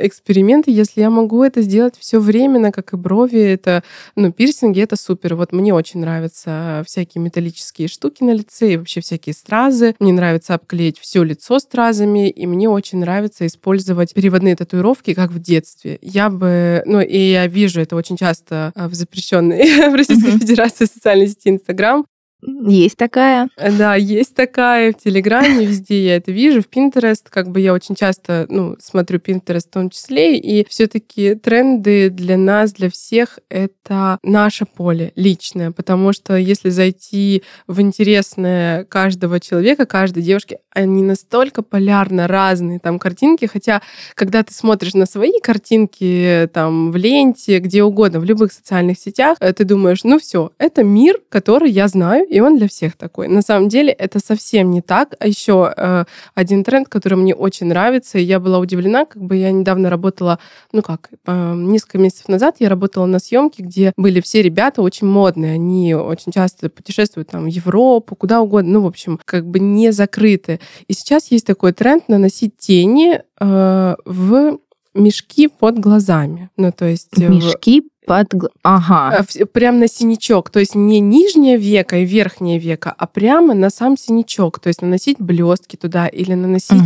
эксперименты, 0.01 0.71
если 0.71 1.01
я 1.01 1.09
могу 1.09 1.43
это 1.43 1.61
сделать 1.61 1.95
все 1.99 2.19
временно, 2.19 2.71
как 2.71 2.93
и 2.93 2.97
брови, 2.97 3.39
это, 3.39 3.83
ну, 4.15 4.31
пирсинги, 4.31 4.81
это 4.81 4.95
супер. 4.95 5.35
Вот 5.35 5.53
мне 5.53 5.73
очень 5.73 5.99
нравятся 5.99 6.83
всякие 6.85 7.21
металлические 7.21 7.87
штуки 7.87 8.23
на 8.23 8.31
лице 8.31 8.73
и 8.73 8.77
вообще 8.77 9.01
всякие 9.01 9.33
стразы. 9.33 9.95
Мне 9.99 10.13
нравится 10.13 10.53
обклеить 10.53 10.99
все 10.99 11.23
лицо 11.23 11.59
стразами, 11.59 12.29
и 12.29 12.47
мне 12.47 12.69
очень 12.69 12.99
нравится 12.99 13.45
использовать 13.45 14.13
переводные 14.13 14.55
татуировки, 14.55 15.13
как 15.13 15.31
в 15.31 15.39
детстве. 15.39 15.99
Я 16.01 16.29
бы, 16.29 16.81
ну, 16.85 17.01
и 17.01 17.17
я 17.17 17.47
вижу 17.47 17.81
это 17.81 17.95
очень 17.95 18.17
часто 18.17 18.46
в 18.49 18.93
запрещенной 18.93 19.89
в 19.89 19.95
Российской. 19.95 20.31
Федерации 20.37 20.85
социальной 20.85 21.27
сети 21.27 21.49
Инстаграм, 21.49 22.05
есть 22.41 22.97
такая. 22.97 23.49
Да, 23.57 23.95
есть 23.95 24.35
такая 24.35 24.93
в 24.93 24.97
Телеграме, 24.97 25.65
везде 25.65 26.05
я 26.05 26.15
это 26.17 26.31
вижу, 26.31 26.61
в 26.61 26.69
Pinterest, 26.69 27.23
как 27.29 27.49
бы 27.49 27.59
я 27.59 27.73
очень 27.73 27.95
часто, 27.95 28.45
ну, 28.49 28.75
смотрю 28.79 29.19
Pinterest 29.19 29.67
в 29.67 29.73
том 29.73 29.89
числе, 29.89 30.37
и 30.37 30.65
все 30.67 30.87
таки 30.87 31.35
тренды 31.35 32.09
для 32.09 32.37
нас, 32.37 32.73
для 32.73 32.89
всех, 32.89 33.39
это 33.49 34.19
наше 34.21 34.65
поле 34.65 35.13
личное, 35.15 35.71
потому 35.71 36.13
что 36.13 36.35
если 36.35 36.69
зайти 36.69 37.43
в 37.65 37.81
интересное 37.81 38.83
каждого 38.85 39.39
человека, 39.39 39.85
каждой 39.85 40.21
девушки, 40.21 40.59
они 40.71 41.01
настолько 41.01 41.63
полярно 41.63 42.27
разные 42.27 42.79
там 42.79 42.99
картинки, 42.99 43.45
хотя 43.45 43.81
когда 44.13 44.43
ты 44.43 44.53
смотришь 44.53 44.93
на 44.93 45.07
свои 45.07 45.39
картинки 45.41 46.47
там 46.53 46.91
в 46.91 46.95
ленте, 46.95 47.57
где 47.59 47.83
угодно, 47.83 48.19
в 48.19 48.25
любых 48.25 48.51
социальных 48.51 48.99
сетях, 48.99 49.37
э, 49.39 49.53
ты 49.53 49.63
думаешь, 49.63 50.03
ну 50.03 50.19
все, 50.19 50.51
это 50.59 50.83
мир, 50.83 51.19
который 51.29 51.71
я 51.71 51.87
знаю, 51.87 52.27
он 52.39 52.57
для 52.57 52.67
всех 52.67 52.95
такой. 52.95 53.27
На 53.27 53.41
самом 53.41 53.69
деле 53.69 53.91
это 53.91 54.19
совсем 54.19 54.71
не 54.71 54.81
так. 54.81 55.15
А 55.19 55.27
еще 55.27 55.73
э, 55.75 56.05
один 56.35 56.63
тренд, 56.63 56.87
который 56.87 57.15
мне 57.15 57.35
очень 57.35 57.67
нравится, 57.67 58.17
и 58.17 58.23
я 58.23 58.39
была 58.39 58.59
удивлена, 58.59 59.05
как 59.05 59.21
бы 59.21 59.35
я 59.35 59.51
недавно 59.51 59.89
работала, 59.89 60.39
ну 60.71 60.81
как, 60.81 61.09
э, 61.25 61.53
несколько 61.55 61.97
месяцев 61.97 62.27
назад 62.27 62.57
я 62.59 62.69
работала 62.69 63.05
на 63.05 63.19
съемке, 63.19 63.63
где 63.63 63.93
были 63.97 64.21
все 64.21 64.41
ребята 64.41 64.81
очень 64.81 65.07
модные, 65.07 65.53
они 65.53 65.95
очень 65.95 66.31
часто 66.31 66.69
путешествуют 66.69 67.29
там 67.29 67.45
в 67.45 67.47
Европу, 67.47 68.15
куда 68.15 68.41
угодно, 68.41 68.73
ну 68.73 68.81
в 68.81 68.87
общем, 68.87 69.19
как 69.25 69.45
бы 69.45 69.59
не 69.59 69.91
закрыты. 69.91 70.59
И 70.87 70.93
сейчас 70.93 71.31
есть 71.31 71.45
такой 71.45 71.73
тренд 71.73 72.09
наносить 72.09 72.57
тени 72.57 73.21
э, 73.39 73.95
в 74.05 74.59
мешки 74.97 75.47
под 75.47 75.79
глазами. 75.79 76.49
Ну, 76.57 76.71
то 76.71 76.85
есть... 76.85 77.17
Мешки 77.17 77.83
под... 78.07 78.33
Ага. 78.63 79.25
Э, 79.35 79.45
прям 79.45 79.79
на 79.79 79.87
синячок. 79.87 80.49
То 80.49 80.59
есть 80.59 80.75
не 80.75 80.99
нижнее 80.99 81.57
веко 81.57 81.97
и 81.97 82.05
верхнее 82.05 82.57
веко, 82.57 82.93
а 82.97 83.05
прямо 83.05 83.53
на 83.53 83.69
сам 83.69 83.97
синячок. 83.97 84.59
То 84.59 84.69
есть 84.69 84.81
наносить 84.81 85.17
блестки 85.19 85.75
туда 85.75 86.07
или 86.07 86.33
наносить 86.33 86.81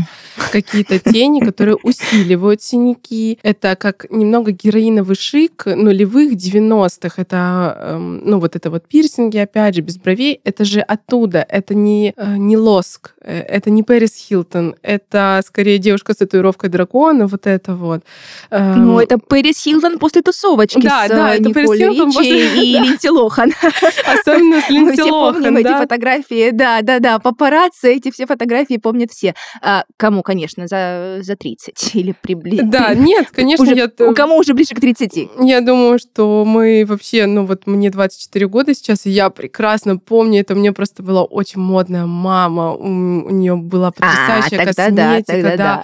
какие-то 0.52 0.98
тени, 1.00 1.40
которые 1.40 1.78
усиливают 1.84 2.64
синяки. 2.64 3.38
Это 3.44 3.76
как 3.76 4.08
немного 4.10 4.52
героиновый 4.52 5.16
шик 5.16 5.66
нулевых 5.68 6.34
90-х. 6.34 7.22
Это, 7.22 7.78
эм, 7.78 8.22
ну, 8.26 8.40
вот 8.40 8.56
это 8.56 8.72
вот 8.72 8.88
пирсинги, 8.88 9.38
опять 9.38 9.76
же, 9.76 9.82
без 9.82 9.98
бровей. 9.98 10.42
Это 10.44 10.66
же 10.66 10.80
оттуда. 10.82 11.46
Это 11.48 11.76
не, 11.76 12.14
э, 12.18 12.36
не 12.38 12.58
лоск. 12.58 13.14
Э, 13.22 13.42
это 13.42 13.70
не 13.70 13.84
Пэрис 13.84 14.16
Хилтон. 14.16 14.76
Это 14.82 15.42
скорее 15.46 15.78
девушка 15.78 16.14
с 16.14 16.18
татуировкой 16.18 16.72
дракона. 16.72 17.28
Вот 17.28 17.46
это 17.46 17.76
вот. 17.76 18.02
Ну, 18.50 19.00
это 19.00 19.20
Пэрис 19.20 19.64
Хилтон 19.64 20.00
после 20.00 20.24
тусовочки. 20.24 20.82
Да, 20.82 21.11
да, 21.16 21.36
это 21.36 21.50
Николь 21.50 21.78
Ричи 21.78 22.64
и 22.64 22.80
Линдси 22.80 23.08
Лохан. 23.08 23.52
Особенно 24.06 24.62
с 24.62 24.70
Линдси 24.70 25.02
Лохан, 25.02 25.44
помним 25.44 25.58
эти 25.58 25.78
фотографии, 25.78 26.52
да, 26.52 26.82
да, 26.82 27.00
да, 27.00 27.20
папарацци, 27.20 27.94
эти 27.94 28.12
все 28.12 28.26
фотографии 28.26 28.78
помнят 28.78 29.12
все. 29.12 29.34
А, 29.62 29.84
кому, 29.98 30.24
конечно, 30.24 30.68
за, 30.68 31.20
за 31.22 31.36
30 31.36 31.92
или 31.96 32.14
приблизительно. 32.20 32.72
Да, 32.72 32.94
нет, 32.94 33.30
конечно. 33.32 33.64
Я... 33.64 33.90
У 34.00 34.14
кому 34.14 34.38
уже 34.38 34.54
ближе 34.54 34.76
к 34.76 34.80
30? 34.80 35.30
Я 35.42 35.62
думаю, 35.62 36.00
что 36.00 36.44
мы 36.46 36.86
вообще, 36.88 37.26
ну 37.26 37.46
вот 37.46 37.68
мне 37.68 37.90
24 37.90 38.48
года 38.48 38.74
сейчас, 38.74 39.06
и 39.06 39.10
я 39.10 39.30
прекрасно 39.30 39.98
помню, 39.98 40.42
это 40.42 40.56
мне 40.56 40.72
просто 40.72 41.04
была 41.04 41.24
очень 41.24 41.60
модная 41.60 42.06
мама, 42.06 42.74
у, 42.74 42.86
у 42.86 43.30
нее 43.30 43.56
была 43.56 43.90
а, 43.90 43.92
потрясающая 43.92 44.62
а, 44.62 44.66
косметика, 44.66 44.92
да, 44.92 45.22
тогда 45.22 45.58
да. 45.58 45.84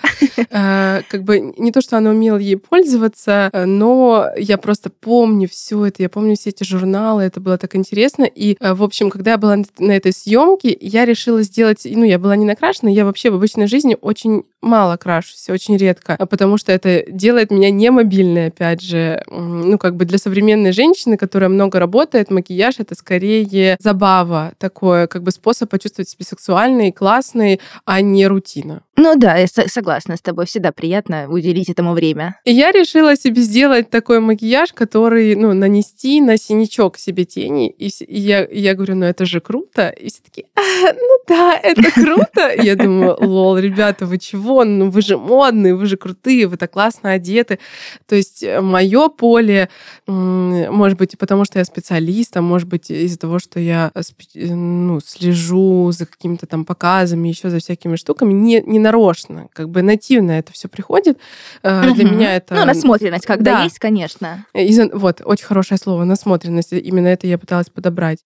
А, 0.51 1.01
как 1.09 1.23
бы 1.23 1.53
не 1.57 1.71
то, 1.71 1.81
что 1.81 1.97
она 1.97 2.11
умела 2.11 2.37
ей 2.37 2.57
пользоваться, 2.57 3.51
но 3.53 4.27
я 4.37 4.57
просто 4.57 4.89
помню, 4.89 5.16
помню 5.17 5.49
все 5.49 5.83
это, 5.87 6.03
я 6.03 6.09
помню 6.09 6.35
все 6.35 6.51
эти 6.51 6.63
журналы, 6.63 7.23
это 7.23 7.39
было 7.39 7.57
так 7.57 7.75
интересно. 7.75 8.25
И, 8.25 8.55
э, 8.59 8.75
в 8.75 8.83
общем, 8.83 9.09
когда 9.09 9.31
я 9.31 9.37
была 9.39 9.57
на 9.79 9.91
этой 9.91 10.13
съемке, 10.13 10.77
я 10.79 11.05
решила 11.05 11.41
сделать, 11.41 11.87
ну, 11.89 12.03
я 12.03 12.19
была 12.19 12.35
не 12.35 12.45
накрашена, 12.45 12.91
я 12.91 13.03
вообще 13.03 13.31
в 13.31 13.35
обычной 13.35 13.65
жизни 13.65 13.97
очень 13.99 14.43
мало 14.61 14.97
крашусь, 14.97 15.49
очень 15.49 15.77
редко, 15.77 16.15
а 16.17 16.25
потому 16.25 16.57
что 16.57 16.71
это 16.71 17.03
делает 17.07 17.51
меня 17.51 17.69
не 17.69 17.89
мобильной, 17.89 18.47
опять 18.47 18.81
же. 18.81 19.23
Ну, 19.29 19.77
как 19.77 19.95
бы 19.95 20.05
для 20.05 20.17
современной 20.17 20.71
женщины, 20.71 21.17
которая 21.17 21.49
много 21.49 21.79
работает, 21.79 22.31
макияж— 22.31 22.75
это 22.79 22.95
скорее 22.95 23.77
забава, 23.79 24.53
такое, 24.57 25.07
как 25.07 25.23
бы 25.23 25.31
способ 25.31 25.69
почувствовать 25.69 26.09
себя 26.09 26.25
сексуальной, 26.25 26.91
классной, 26.91 27.59
а 27.85 28.01
не 28.01 28.27
рутина. 28.27 28.81
Ну 28.95 29.15
да, 29.15 29.37
я 29.37 29.47
согласна 29.47 30.17
с 30.17 30.21
тобой, 30.21 30.47
всегда 30.47 30.71
приятно 30.71 31.27
уделить 31.29 31.69
этому 31.69 31.93
время. 31.93 32.39
И 32.45 32.51
я 32.51 32.71
решила 32.71 33.15
себе 33.15 33.43
сделать 33.43 33.91
такой 33.91 34.19
макияж, 34.19 34.73
который, 34.73 35.35
ну, 35.35 35.53
нанести 35.53 36.19
на 36.19 36.37
синячок 36.37 36.97
себе 36.97 37.25
тени. 37.25 37.69
И, 37.69 37.89
и 38.03 38.19
я, 38.19 38.43
и 38.43 38.59
я 38.59 38.73
говорю, 38.73 38.95
ну 38.95 39.05
это 39.05 39.25
же 39.25 39.39
круто. 39.39 39.89
И 39.89 40.09
все 40.09 40.21
таки 40.23 40.45
а, 40.55 40.93
ну 40.93 41.19
да, 41.27 41.59
это 41.61 41.91
круто. 41.91 42.49
И 42.49 42.65
я 42.65 42.75
думаю, 42.75 43.17
лол, 43.19 43.57
ребята, 43.57 44.07
вы 44.07 44.17
чего? 44.17 44.46
Ну 44.47 44.89
вы 44.89 45.01
же 45.01 45.17
модные, 45.17 45.75
вы 45.75 45.85
же 45.85 45.97
крутые, 45.97 46.47
вы 46.47 46.57
так 46.57 46.71
классно 46.71 47.11
одеты. 47.11 47.59
То 48.05 48.15
есть 48.15 48.43
э, 48.43 48.61
мое 48.61 49.09
поле, 49.09 49.69
может 50.07 50.97
быть, 50.97 51.17
потому 51.17 51.45
что 51.45 51.59
я 51.59 51.65
специалист, 51.65 52.35
а 52.37 52.41
может 52.41 52.67
быть, 52.67 52.89
из-за 52.89 53.19
того, 53.19 53.39
что 53.39 53.59
я 53.59 53.91
э, 53.93 54.01
ну, 54.35 54.99
слежу 54.99 55.91
за 55.91 56.05
какими-то 56.05 56.45
там 56.45 56.65
показами, 56.65 57.27
еще 57.27 57.49
за 57.49 57.59
всякими 57.59 57.95
штуками, 57.95 58.33
не, 58.33 58.61
не 58.61 58.79
нарочно, 58.79 59.47
как 59.53 59.69
бы 59.69 59.81
нативно 59.81 60.31
это 60.31 60.51
все 60.53 60.67
приходит. 60.67 61.17
Угу. 61.63 61.93
Для 61.93 62.03
меня 62.05 62.35
это... 62.35 62.55
Ну, 62.55 62.65
насмотренность, 62.65 63.25
когда 63.25 63.57
да. 63.57 63.63
есть, 63.63 63.79
конечно. 63.79 64.45
Из, 64.53 64.79
вот, 64.93 65.21
очень 65.23 65.45
хорошее 65.45 65.77
слово, 65.77 66.03
насмотренность. 66.03 66.73
Именно 66.73 67.07
это 67.07 67.27
я 67.27 67.37
пыталась 67.37 67.69
подобрать 67.69 68.19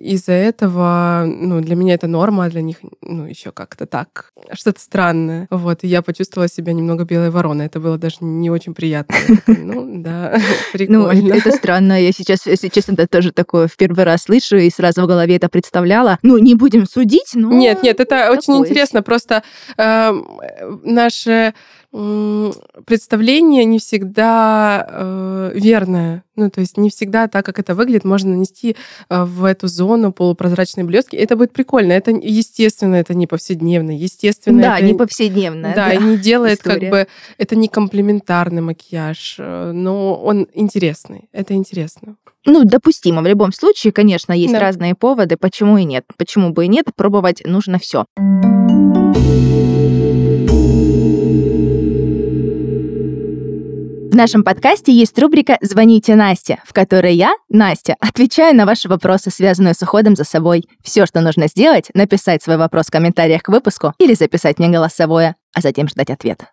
из-за 0.00 0.32
этого, 0.32 1.24
ну, 1.26 1.60
для 1.60 1.76
меня 1.76 1.94
это 1.94 2.06
норма, 2.06 2.44
а 2.44 2.50
для 2.50 2.62
них, 2.62 2.78
ну, 3.02 3.26
еще 3.26 3.52
как-то 3.52 3.86
так, 3.86 4.32
что-то 4.52 4.80
странное. 4.80 5.46
Вот, 5.50 5.84
и 5.84 5.88
я 5.88 6.00
почувствовала 6.00 6.48
себя 6.48 6.72
немного 6.72 7.04
белой 7.04 7.30
вороной. 7.30 7.66
Это 7.66 7.80
было 7.80 7.98
даже 7.98 8.16
не 8.20 8.50
очень 8.50 8.74
приятно. 8.74 9.14
ну, 9.46 10.02
да, 10.02 10.38
прикольно. 10.72 11.12
Ну, 11.12 11.34
это 11.34 11.50
странно. 11.52 12.00
Я 12.00 12.12
сейчас, 12.12 12.46
если 12.46 12.68
честно, 12.68 12.92
это 12.92 13.06
тоже 13.06 13.32
такое 13.32 13.68
в 13.68 13.76
первый 13.76 14.04
раз 14.04 14.22
слышу 14.22 14.56
и 14.56 14.70
сразу 14.70 15.02
в 15.02 15.06
голове 15.06 15.36
это 15.36 15.48
представляла. 15.48 16.18
Ну, 16.22 16.38
не 16.38 16.54
будем 16.54 16.86
судить, 16.86 17.32
но... 17.34 17.52
Нет, 17.52 17.82
нет, 17.82 18.00
это 18.00 18.30
очень 18.32 18.56
интересно. 18.56 19.02
Просто 19.02 19.42
эм, 19.76 20.26
наше 20.82 21.54
представление 21.92 23.64
не 23.64 23.80
всегда 23.80 24.86
э, 24.88 25.50
верное. 25.54 26.22
Ну, 26.36 26.48
то 26.48 26.60
есть 26.60 26.76
не 26.76 26.88
всегда 26.88 27.26
так, 27.26 27.44
как 27.44 27.58
это 27.58 27.74
выглядит, 27.74 28.04
можно 28.04 28.30
нанести 28.30 28.76
э, 29.08 29.24
в 29.24 29.44
эту 29.44 29.66
зону 29.66 29.89
полупрозрачные 30.12 30.84
блестки. 30.84 31.16
Это 31.16 31.36
будет 31.36 31.52
прикольно. 31.52 31.92
Это 31.92 32.10
естественно, 32.10 32.96
это 32.96 33.14
не 33.14 33.26
повседневно. 33.26 33.90
Естественно, 33.90 34.62
да, 34.62 34.78
это, 34.78 34.86
не 34.86 34.94
повседневно. 34.94 35.72
Да, 35.74 35.88
да, 35.88 35.96
не 35.96 36.16
делает 36.16 36.58
история. 36.58 36.80
как 36.80 36.90
бы... 36.90 37.06
Это 37.38 37.56
не 37.56 37.68
комплементарный 37.68 38.62
макияж, 38.62 39.36
э, 39.38 39.72
но 39.72 40.14
он 40.14 40.48
интересный. 40.54 41.28
Это 41.32 41.54
интересно. 41.54 42.16
Ну, 42.46 42.64
допустимо. 42.64 43.22
В 43.22 43.26
любом 43.26 43.52
случае, 43.52 43.92
конечно, 43.92 44.32
есть 44.32 44.52
да. 44.52 44.60
разные 44.60 44.94
поводы. 44.94 45.36
Почему 45.36 45.76
и 45.78 45.84
нет? 45.84 46.04
Почему 46.16 46.50
бы 46.50 46.64
и 46.64 46.68
нет? 46.68 46.86
Пробовать 46.96 47.42
нужно 47.44 47.78
все. 47.78 48.06
Нашем 54.20 54.44
подкасте 54.44 54.92
есть 54.92 55.18
рубрика 55.18 55.56
«Звоните 55.62 56.14
Насте», 56.14 56.60
в 56.66 56.74
которой 56.74 57.14
я, 57.14 57.32
Настя, 57.48 57.96
отвечаю 58.00 58.54
на 58.54 58.66
ваши 58.66 58.86
вопросы, 58.86 59.30
связанные 59.30 59.72
с 59.72 59.80
уходом 59.80 60.14
за 60.14 60.24
собой. 60.24 60.68
Все, 60.84 61.06
что 61.06 61.22
нужно 61.22 61.48
сделать, 61.48 61.88
написать 61.94 62.42
свой 62.42 62.58
вопрос 62.58 62.88
в 62.88 62.90
комментариях 62.90 63.42
к 63.42 63.48
выпуску 63.48 63.94
или 63.98 64.12
записать 64.12 64.58
мне 64.58 64.68
голосовое, 64.68 65.36
а 65.54 65.62
затем 65.62 65.88
ждать 65.88 66.10
ответ. 66.10 66.44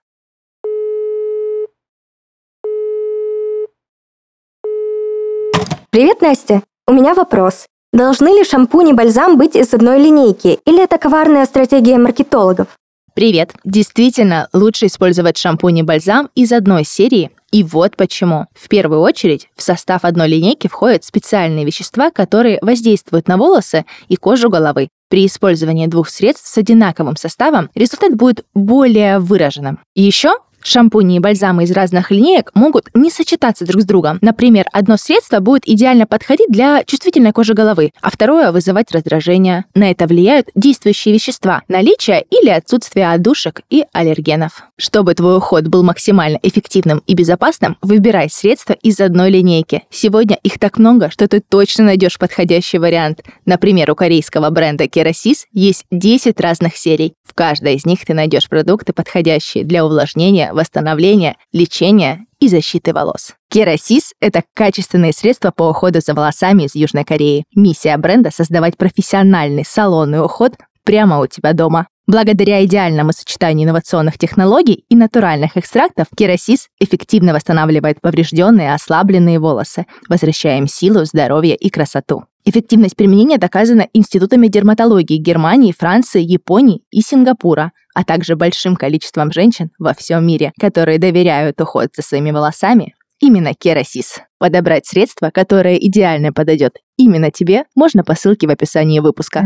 Привет, 5.90 6.22
Настя. 6.22 6.62
У 6.88 6.94
меня 6.94 7.14
вопрос. 7.16 7.66
Должны 7.92 8.30
ли 8.30 8.46
шампунь 8.46 8.92
и 8.92 8.94
бальзам 8.94 9.38
быть 9.38 9.58
из 9.58 9.74
одной 9.74 10.00
линейки, 10.00 10.60
или 10.64 10.82
это 10.82 10.98
коварная 10.98 11.46
стратегия 11.46 11.98
маркетологов? 11.98 12.68
Привет! 13.14 13.52
Действительно, 13.66 14.48
лучше 14.54 14.86
использовать 14.86 15.38
шампунь 15.38 15.80
и 15.80 15.84
бальзам 15.84 16.30
из 16.36 16.52
одной 16.52 16.86
серии, 16.86 17.32
И 17.52 17.64
вот 17.64 17.96
почему. 17.96 18.48
В 18.54 18.68
первую 18.68 19.02
очередь, 19.02 19.50
в 19.56 19.62
состав 19.62 20.04
одной 20.04 20.28
линейки 20.28 20.68
входят 20.68 21.04
специальные 21.04 21.66
вещества, 21.66 22.12
которые 22.12 22.60
воздействуют 22.62 23.28
на 23.28 23.38
волосы 23.38 23.86
и 24.10 24.18
кожу 24.18 24.50
головы. 24.50 24.90
При 25.10 25.26
использовании 25.26 25.88
двух 25.88 26.10
средств 26.10 26.48
с 26.48 26.58
одинаковым 26.58 27.16
составом 27.16 27.70
результат 27.76 28.16
будет 28.16 28.46
более 28.54 29.20
выраженным. 29.20 29.80
И 29.96 30.04
еще 30.04 30.38
Шампуни 30.68 31.16
и 31.16 31.20
бальзамы 31.20 31.64
из 31.64 31.72
разных 31.72 32.12
линеек 32.12 32.52
могут 32.54 32.90
не 32.94 33.10
сочетаться 33.10 33.66
друг 33.66 33.84
с 33.84 33.86
другом. 33.86 34.18
Например, 34.20 34.66
одно 34.74 34.98
средство 34.98 35.40
будет 35.40 35.62
идеально 35.66 36.06
подходить 36.06 36.50
для 36.50 36.84
чувствительной 36.84 37.32
кожи 37.32 37.54
головы, 37.54 37.92
а 38.02 38.12
второе 38.12 38.52
вызывать 38.52 38.92
раздражение. 38.92 39.64
На 39.76 39.92
это 39.92 40.08
влияют 40.08 40.50
действующие 40.56 41.14
вещества, 41.14 41.62
наличие 41.70 42.26
или 42.30 42.50
отсутствие 42.50 43.10
отдушек 43.14 43.62
и 43.70 43.86
аллергенов. 43.94 44.64
Чтобы 44.76 45.14
твой 45.14 45.38
уход 45.38 45.68
был 45.68 45.84
максимально 45.84 46.38
эффективным 46.44 47.02
и 47.08 47.14
безопасным, 47.14 47.78
выбирай 47.82 48.30
средства 48.30 48.74
из 48.74 49.00
одной 49.00 49.30
линейки. 49.30 49.84
Сегодня 49.90 50.38
их 50.44 50.60
так 50.60 50.80
много, 50.80 51.10
что 51.12 51.30
ты 51.30 51.40
точно 51.40 51.86
найдешь 51.86 52.20
подходящий 52.20 52.78
вариант. 52.78 53.24
Например, 53.46 53.90
у 53.92 53.96
корейского 53.96 54.50
бренда 54.50 54.84
Kerasis 54.84 55.46
есть 55.54 55.86
10 55.92 56.38
разных 56.42 56.76
серий. 56.76 57.14
В 57.24 57.34
каждой 57.34 57.76
из 57.76 57.86
них 57.86 58.06
ты 58.06 58.14
найдешь 58.14 58.50
продукты, 58.50 58.92
подходящие 58.92 59.64
для 59.64 59.86
увлажнения, 59.86 60.52
восстановления, 60.58 61.38
лечения 61.54 62.26
и 62.40 62.50
защиты 62.50 62.94
волос. 62.94 63.36
Керасис— 63.50 64.14
это 64.20 64.44
качественные 64.54 65.14
средства 65.14 65.52
по 65.52 65.70
уходу 65.70 66.02
за 66.02 66.14
волосами 66.14 66.64
из 66.64 66.76
Южной 66.76 67.06
Кореи. 67.06 67.46
Миссия 67.56 67.96
бренда— 67.98 68.30
создавать 68.34 68.76
профессиональный 68.76 69.64
салонный 69.66 70.24
уход 70.24 70.54
прямо 70.84 71.20
у 71.20 71.28
тебя 71.28 71.54
дома. 71.54 71.88
Благодаря 72.08 72.64
идеальному 72.64 73.12
сочетанию 73.12 73.66
инновационных 73.66 74.18
технологий 74.18 74.86
и 74.88 74.96
натуральных 74.96 75.58
экстрактов, 75.58 76.08
керасис 76.16 76.70
эффективно 76.80 77.34
восстанавливает 77.34 78.00
поврежденные, 78.00 78.74
ослабленные 78.74 79.40
волосы, 79.40 79.86
возвращая 80.08 80.60
им 80.60 80.68
силу, 80.68 81.04
здоровье 81.04 81.58
и 81.58 81.70
красоту. 81.70 82.24
Эффективность 82.46 82.96
применения 82.96 83.38
доказана 83.38 83.90
институтами 83.92 84.48
дерматологии 84.48 85.18
Германии, 85.18 85.76
Франции, 85.78 86.22
Японии 86.24 86.84
и 86.92 87.02
Сингапура, 87.02 87.74
а 87.98 88.04
также 88.04 88.36
большим 88.36 88.76
количеством 88.76 89.32
женщин 89.32 89.72
во 89.80 89.96
всем 89.96 90.24
мире, 90.24 90.52
которые 90.60 91.00
доверяют 91.00 91.60
уход 91.60 91.90
за 91.96 92.04
своими 92.04 92.30
волосами 92.30 92.94
именно 93.20 93.56
Керасис. 93.56 94.20
Подобрать 94.38 94.86
средство, 94.86 95.32
которое 95.32 95.78
идеально 95.78 96.32
подойдет 96.32 96.78
именно 96.96 97.32
тебе, 97.32 97.64
можно 97.76 98.04
по 98.04 98.14
ссылке 98.14 98.46
в 98.46 98.52
описании 98.52 99.00
выпуска. 99.00 99.42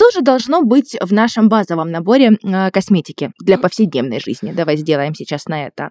Что 0.00 0.10
же 0.12 0.22
должно 0.22 0.62
быть 0.62 0.96
в 0.98 1.12
нашем 1.12 1.50
базовом 1.50 1.90
наборе 1.90 2.38
э, 2.42 2.70
косметики 2.70 3.32
для 3.38 3.58
повседневной 3.58 4.18
жизни? 4.18 4.50
Давай 4.50 4.78
сделаем 4.78 5.14
сейчас 5.14 5.44
на 5.44 5.66
это 5.66 5.90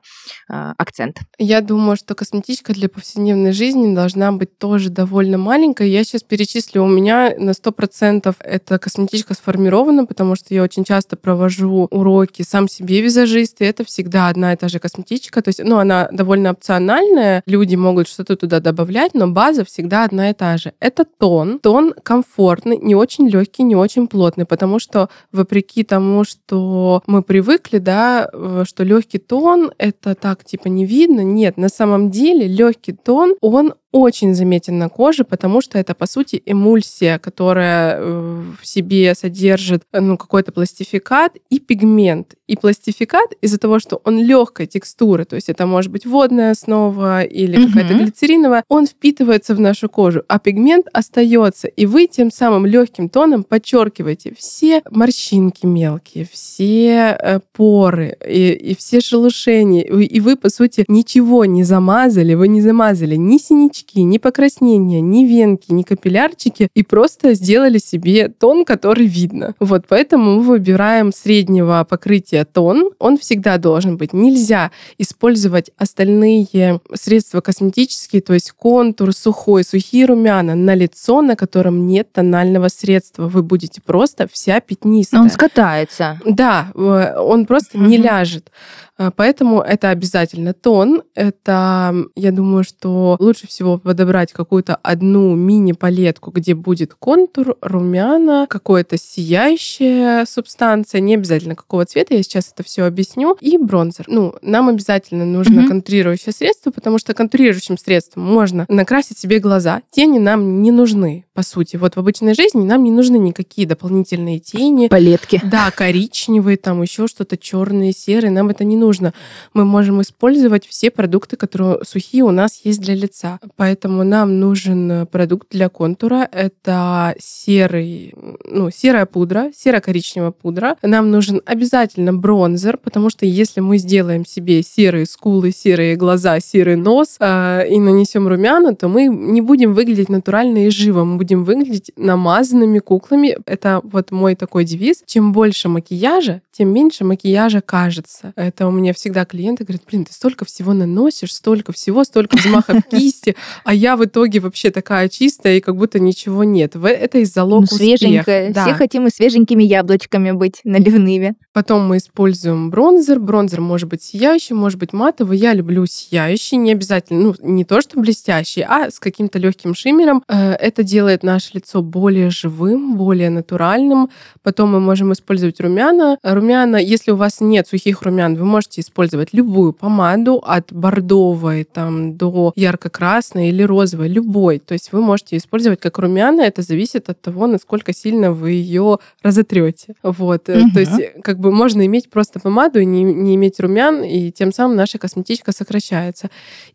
э, 0.52 0.74
акцент. 0.80 1.20
Я 1.38 1.62
думаю, 1.62 1.96
что 1.96 2.16
косметичка 2.16 2.74
для 2.74 2.90
повседневной 2.90 3.52
жизни 3.52 3.94
должна 3.94 4.32
быть 4.32 4.58
тоже 4.58 4.90
довольно 4.90 5.38
маленькая. 5.38 5.88
Я 5.88 6.04
сейчас 6.04 6.24
перечислю, 6.24 6.86
у 6.86 6.88
меня 6.88 7.36
на 7.38 7.52
100% 7.52 8.36
эта 8.40 8.80
косметичка 8.80 9.36
сформирована, 9.36 10.08
потому 10.08 10.36
что 10.36 10.56
я 10.56 10.64
очень 10.64 10.86
часто 10.86 11.16
провожу 11.16 11.88
уроки 11.92 12.42
сам 12.42 12.68
себе 12.68 13.02
визажист, 13.02 13.62
и 13.62 13.66
это 13.66 13.86
всегда 13.86 14.30
одна 14.30 14.54
и 14.54 14.56
та 14.56 14.70
же 14.70 14.80
косметичка. 14.80 15.44
То 15.44 15.50
есть, 15.50 15.62
ну, 15.64 15.78
она 15.78 16.10
довольно 16.12 16.50
опциональная, 16.50 17.44
люди 17.46 17.76
могут 17.76 18.08
что-то 18.08 18.36
туда 18.36 18.60
добавлять, 18.60 19.14
но 19.14 19.28
база 19.28 19.66
всегда 19.66 20.04
одна 20.04 20.32
и 20.32 20.34
та 20.34 20.58
же. 20.58 20.74
Это 20.80 21.06
тон. 21.06 21.60
Тон 21.60 21.94
комфортный, 22.02 22.78
не 22.78 22.96
очень 22.96 23.30
легкий, 23.30 23.62
не 23.62 23.76
очень 23.76 23.99
очень 24.00 24.08
плотный, 24.08 24.46
потому 24.46 24.80
что 24.80 25.10
вопреки 25.32 25.84
тому, 25.84 26.24
что 26.24 27.02
мы 27.08 27.22
привыкли, 27.22 27.80
да, 27.80 28.30
что 28.64 28.84
легкий 28.84 29.18
тон 29.18 29.72
это 29.78 30.16
так 30.16 30.44
типа 30.44 30.68
не 30.68 30.86
видно, 30.86 31.22
нет, 31.22 31.58
на 31.58 31.70
самом 31.70 32.10
деле 32.10 32.48
легкий 32.48 32.94
тон 32.94 33.36
он 33.42 33.74
очень 33.92 34.36
заметен 34.36 34.78
на 34.78 34.90
коже, 34.90 35.24
потому 35.24 35.62
что 35.62 35.80
это, 35.80 35.96
по 35.96 36.06
сути, 36.06 36.42
эмульсия, 36.46 37.18
которая 37.18 37.98
э, 37.98 38.44
в 38.62 38.68
себе 38.68 39.16
содержит 39.16 39.84
ну, 39.92 40.18
какой-то 40.18 40.52
пластификат 40.52 41.38
и 41.50 41.60
пигмент. 41.60 42.36
И 42.48 42.56
пластификат 42.56 43.34
из-за 43.42 43.58
того, 43.58 43.80
что 43.80 44.02
он 44.06 44.24
легкой 44.24 44.68
текстуры, 44.68 45.26
то 45.26 45.36
есть 45.36 45.50
это 45.50 45.66
может 45.66 45.92
быть 45.92 46.06
водная 46.06 46.52
основа 46.52 47.24
или 47.24 47.58
угу. 47.58 47.68
какая-то 47.68 47.94
глицериновая, 47.96 48.64
он 48.68 48.86
впитывается 48.86 49.56
в 49.56 49.60
нашу 49.60 49.90
кожу, 49.90 50.24
а 50.28 50.40
пигмент 50.40 50.88
остается. 50.94 51.68
И 51.68 51.86
вы 51.86 52.08
тем 52.08 52.32
самым 52.32 52.66
легким 52.66 53.10
тоном 53.10 53.44
подчеркиваете 53.44 54.34
все 54.38 54.82
морщинки 54.92 55.66
мелкие, 55.66 56.28
все 56.32 57.18
э, 57.20 57.40
поры 57.54 58.18
и, 58.28 58.52
и 58.52 58.76
все 58.76 59.00
шелушения. 59.00 59.84
И 59.84 60.20
вы, 60.20 60.36
по 60.36 60.50
сути, 60.50 60.86
ничего 60.88 61.46
не 61.46 61.64
замазали, 61.64 62.36
вы 62.36 62.48
не 62.48 62.62
замазали 62.62 63.16
ни 63.16 63.38
синячки, 63.38 63.79
точки, 63.80 64.00
ни 64.00 64.18
покраснения, 64.18 65.02
ни 65.02 65.26
венки, 65.26 65.72
ни 65.72 65.84
капиллярчики, 65.84 66.70
и 66.74 66.84
просто 66.84 67.34
сделали 67.34 67.78
себе 67.78 68.30
тон, 68.30 68.66
который 68.66 69.06
видно. 69.06 69.56
Вот 69.60 69.86
поэтому 69.88 70.36
мы 70.36 70.44
выбираем 70.44 71.12
среднего 71.12 71.86
покрытия 71.90 72.46
тон. 72.46 72.92
Он 73.00 73.18
всегда 73.18 73.58
должен 73.58 73.98
быть. 73.98 74.14
Нельзя 74.14 74.72
использовать 74.98 75.72
остальные 75.78 76.80
средства 76.94 77.42
косметические, 77.42 78.22
то 78.22 78.34
есть 78.34 78.52
контур 78.52 79.14
сухой, 79.14 79.64
сухие 79.64 80.06
румяна 80.06 80.56
на 80.56 80.76
лицо, 80.76 81.22
на 81.22 81.36
котором 81.36 81.88
нет 81.88 82.12
тонального 82.12 82.70
средства. 82.70 83.28
Вы 83.28 83.44
будете 83.44 83.82
просто 83.82 84.28
вся 84.32 84.60
пятнистая. 84.60 85.20
Но 85.20 85.26
он 85.26 85.32
скатается. 85.32 86.20
Да, 86.26 86.72
он 86.76 87.46
просто 87.46 87.78
угу. 87.78 87.88
не 87.88 87.98
ляжет. 87.98 88.52
А, 89.00 89.12
поэтому 89.12 89.62
это 89.62 89.90
обязательно 89.92 90.54
тон. 90.54 91.04
Это, 91.16 91.96
я 92.16 92.32
думаю, 92.34 92.66
что 92.66 93.16
лучше 93.20 93.48
всего 93.48 93.78
подобрать 93.78 94.34
какую-то 94.34 94.76
одну 94.76 95.36
мини-палетку, 95.36 96.32
где 96.32 96.54
будет 96.54 96.94
контур, 96.96 97.56
румяна, 97.62 98.46
какая-то 98.50 98.98
сияющая 98.98 100.26
субстанция, 100.26 101.00
не 101.00 101.14
обязательно 101.14 101.56
какого 101.56 101.86
цвета, 101.86 102.14
я 102.14 102.24
сейчас 102.24 102.52
это 102.54 102.64
все 102.64 102.84
объясню, 102.84 103.38
и 103.40 103.58
бронзер. 103.58 104.04
Ну, 104.08 104.36
нам 104.42 104.68
обязательно 104.68 105.26
нужно 105.26 105.62
mm-hmm. 105.62 105.68
контурирующее 105.68 106.34
средство, 106.34 106.72
потому 106.72 107.00
что 107.00 107.14
контурирующим 107.14 107.78
средством 107.78 108.24
можно 108.24 108.66
накрасить 108.68 109.18
себе 109.18 109.40
глаза. 109.40 109.82
Тени 109.92 110.20
нам 110.20 110.62
не 110.62 110.72
нужны, 110.72 111.24
по 111.34 111.42
сути. 111.42 111.78
Вот 111.78 111.96
в 111.96 112.00
обычной 112.00 112.34
жизни 112.34 112.66
нам 112.66 112.84
не 112.84 112.92
нужны 112.92 113.18
никакие 113.18 113.66
дополнительные 113.66 114.40
тени. 114.40 114.90
Палетки. 114.90 115.40
Да, 115.42 115.72
коричневые, 115.72 116.58
там 116.58 116.82
еще 116.82 117.08
что-то 117.08 117.38
черные, 117.38 117.94
серые, 117.94 118.32
нам 118.32 118.50
это 118.50 118.66
не 118.66 118.76
нужно 118.76 118.89
нужно. 118.90 119.14
Мы 119.54 119.66
можем 119.66 120.02
использовать 120.02 120.66
все 120.66 120.90
продукты, 120.90 121.36
которые 121.36 121.86
сухие 121.86 122.24
у 122.24 122.32
нас 122.32 122.62
есть 122.64 122.82
для 122.82 122.96
лица. 122.96 123.40
Поэтому 123.56 124.04
нам 124.04 124.40
нужен 124.40 125.06
продукт 125.06 125.50
для 125.52 125.70
контура. 125.70 126.28
Это 126.32 127.14
серый, 127.20 128.16
ну, 128.46 128.72
серая 128.72 129.06
пудра, 129.06 129.52
серо-коричневая 129.56 130.32
пудра. 130.32 130.76
Нам 130.82 131.12
нужен 131.12 131.42
обязательно 131.46 132.14
бронзер, 132.14 132.78
потому 132.78 133.12
что 133.12 133.28
если 133.28 133.62
мы 133.62 133.78
сделаем 133.78 134.26
себе 134.26 134.64
серые 134.64 135.06
скулы, 135.06 135.52
серые 135.52 135.96
глаза, 135.96 136.40
серый 136.40 136.76
нос 136.76 137.18
э, 137.20 137.68
и 137.70 137.80
нанесем 137.80 138.28
румяна, 138.28 138.74
то 138.76 138.88
мы 138.88 139.06
не 139.06 139.42
будем 139.42 139.76
выглядеть 139.76 140.10
натурально 140.10 140.66
и 140.66 140.72
живо. 140.72 141.04
Мы 141.04 141.18
будем 141.18 141.44
выглядеть 141.44 141.92
намазанными 141.96 142.80
куклами. 142.80 143.38
Это 143.46 143.82
вот 143.84 144.10
мой 144.10 144.34
такой 144.36 144.66
девиз. 144.66 145.04
Чем 145.06 145.32
больше 145.32 145.70
макияжа, 145.70 146.42
тем 146.52 146.74
меньше 146.74 147.04
макияжа 147.04 147.62
кажется. 147.62 148.34
Это 148.36 148.68
у 148.68 148.72
меня 148.80 148.94
всегда 148.94 149.26
клиенты 149.26 149.64
говорят, 149.64 149.84
блин, 149.86 150.06
ты 150.06 150.14
столько 150.14 150.46
всего 150.46 150.74
наносишь, 150.74 151.34
столько 151.34 151.72
всего, 151.72 152.04
столько 152.04 152.38
взмахов 152.38 152.84
кисти, 152.92 153.36
а 153.64 153.74
я 153.74 153.96
в 153.96 154.06
итоге 154.06 154.40
вообще 154.40 154.72
такая 154.72 155.10
чистая, 155.10 155.58
и 155.58 155.62
как 155.62 155.76
будто 155.76 156.00
ничего 156.00 156.44
нет. 156.44 156.76
Это 156.76 157.20
из 157.20 157.34
залог 157.34 157.68
ну, 157.70 157.78
свеженькая. 157.78 158.54
Да. 158.54 158.66
Все 158.66 158.74
хотим 158.74 159.08
и 159.08 159.10
свеженькими 159.10 159.64
яблочками 159.64 160.32
быть, 160.32 160.62
наливными. 160.64 161.36
Потом 161.54 161.88
мы 161.88 161.98
используем 161.98 162.70
бронзер. 162.70 163.20
Бронзер 163.20 163.62
может 163.62 163.90
быть 163.90 164.02
сияющий, 164.02 164.54
может 164.54 164.80
быть 164.80 164.94
матовый. 164.94 165.38
Я 165.38 165.54
люблю 165.54 165.86
сияющий, 165.86 166.58
не 166.58 166.72
обязательно, 166.72 167.20
ну, 167.20 167.36
не 167.42 167.66
то, 167.66 167.82
что 167.82 168.00
блестящий, 168.00 168.62
а 168.62 168.90
с 168.90 169.00
каким-то 169.00 169.40
легким 169.40 169.74
шиммером. 169.74 170.24
Э, 170.28 170.54
это 170.54 170.84
делает 170.84 171.24
наше 171.24 171.52
лицо 171.54 171.82
более 171.82 172.30
живым, 172.30 172.96
более 172.96 173.30
натуральным. 173.30 174.10
Потом 174.42 174.72
мы 174.72 174.80
можем 174.80 175.12
использовать 175.12 175.60
румяна. 175.60 176.18
Румяна, 176.24 176.78
если 176.78 177.12
у 177.12 177.16
вас 177.16 177.42
нет 177.42 177.68
сухих 177.68 178.04
румян, 178.04 178.36
вы 178.36 178.46
можете 178.46 178.69
можете 178.70 178.82
использовать 178.82 179.34
любую 179.34 179.74
помаду 179.74 180.42
от 180.46 180.72
бордовой 180.72 181.64
там, 181.64 182.16
до 182.18 182.54
ярко-красной 182.56 183.50
или 183.50 183.64
розовой, 183.64 184.08
любой. 184.08 184.60
То 184.60 184.74
есть 184.74 184.94
вы 184.94 185.02
можете 185.02 185.38
использовать 185.38 185.80
как 185.80 185.98
румяна, 185.98 186.42
это 186.42 186.62
зависит 186.62 187.10
от 187.10 187.22
того, 187.22 187.48
насколько 187.48 187.94
сильно 187.94 188.32
вы 188.32 188.52
ее 188.52 189.00
разотрете. 189.24 189.96
Вот. 190.04 190.50
Угу. 190.50 190.72
То 190.74 190.80
есть 190.80 191.22
как 191.24 191.40
бы 191.40 191.52
можно 191.52 191.84
иметь 191.86 192.10
просто 192.10 192.40
помаду 192.40 192.80
и 192.80 192.86
не, 192.86 193.04
не 193.04 193.36
иметь 193.36 193.60
румян, 193.60 194.04
и 194.04 194.32
тем 194.32 194.52
самым 194.52 194.78
наша 194.78 194.98
косметичка 194.98 195.52
сокращается. 195.52 196.30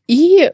И 0.09 0.51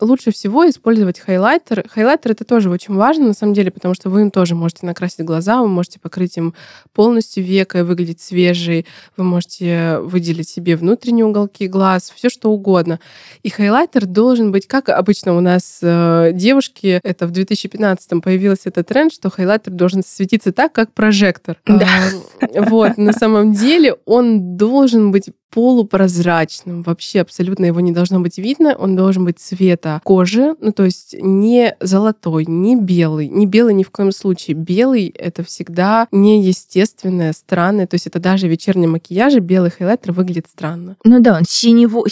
лучше 0.00 0.30
всего 0.30 0.68
использовать 0.68 1.18
хайлайтер. 1.18 1.84
Хайлайтер 1.88 2.32
это 2.32 2.44
тоже 2.44 2.70
очень 2.70 2.94
важно, 2.94 3.28
на 3.28 3.32
самом 3.32 3.54
деле, 3.54 3.70
потому 3.70 3.94
что 3.94 4.10
вы 4.10 4.22
им 4.22 4.30
тоже 4.30 4.54
можете 4.54 4.86
накрасить 4.86 5.24
глаза, 5.24 5.60
вы 5.60 5.68
можете 5.68 5.98
покрыть 5.98 6.36
им 6.36 6.54
полностью 6.92 7.44
века 7.44 7.78
и 7.78 7.82
выглядеть 7.82 8.20
свежей, 8.20 8.86
вы 9.16 9.24
можете 9.24 9.98
выделить 10.00 10.48
себе 10.48 10.76
внутренние 10.76 11.24
уголки 11.24 11.66
глаз, 11.66 12.12
все 12.14 12.28
что 12.28 12.50
угодно. 12.50 13.00
И 13.42 13.50
хайлайтер 13.50 14.06
должен 14.06 14.52
быть, 14.52 14.66
как 14.66 14.88
обычно 14.88 15.36
у 15.36 15.40
нас 15.40 15.78
э, 15.82 16.30
девушки, 16.34 17.00
это 17.02 17.26
в 17.26 17.30
2015 17.30 18.22
появился 18.22 18.68
этот 18.68 18.88
тренд, 18.88 19.12
что 19.12 19.30
хайлайтер 19.30 19.72
должен 19.72 20.02
светиться 20.04 20.52
так, 20.52 20.72
как 20.72 20.92
прожектор. 20.92 21.58
Да. 21.66 21.86
А, 22.40 22.62
вот, 22.62 22.98
на 22.98 23.12
самом 23.12 23.52
деле 23.52 23.96
он 24.04 24.56
должен 24.56 25.10
быть 25.10 25.30
полупрозрачным. 25.56 26.82
Вообще 26.82 27.22
абсолютно 27.22 27.64
его 27.64 27.80
не 27.80 27.90
должно 27.90 28.20
быть 28.20 28.36
видно. 28.36 28.76
Он 28.78 28.94
должен 28.94 29.24
быть 29.24 29.38
цвета 29.38 30.02
кожи, 30.04 30.54
ну 30.60 30.70
то 30.70 30.84
есть 30.84 31.16
не 31.18 31.74
золотой, 31.80 32.44
не 32.46 32.76
белый. 32.76 33.28
Не 33.28 33.46
белый 33.46 33.72
ни 33.72 33.82
в 33.82 33.90
коем 33.90 34.12
случае. 34.12 34.54
Белый— 34.54 35.06
это 35.18 35.42
всегда 35.42 36.08
неестественное, 36.12 37.32
странное. 37.32 37.86
То 37.86 37.94
есть 37.94 38.06
это 38.06 38.20
даже 38.20 38.48
в 38.48 38.50
вечернем 38.50 38.92
макияже 38.92 39.40
белый 39.40 39.70
хайлайтер 39.70 40.12
выглядит 40.12 40.44
странно. 40.46 40.96
Ну 41.04 41.20
да, 41.20 41.38
он 41.38 41.44
синево... 41.48 42.04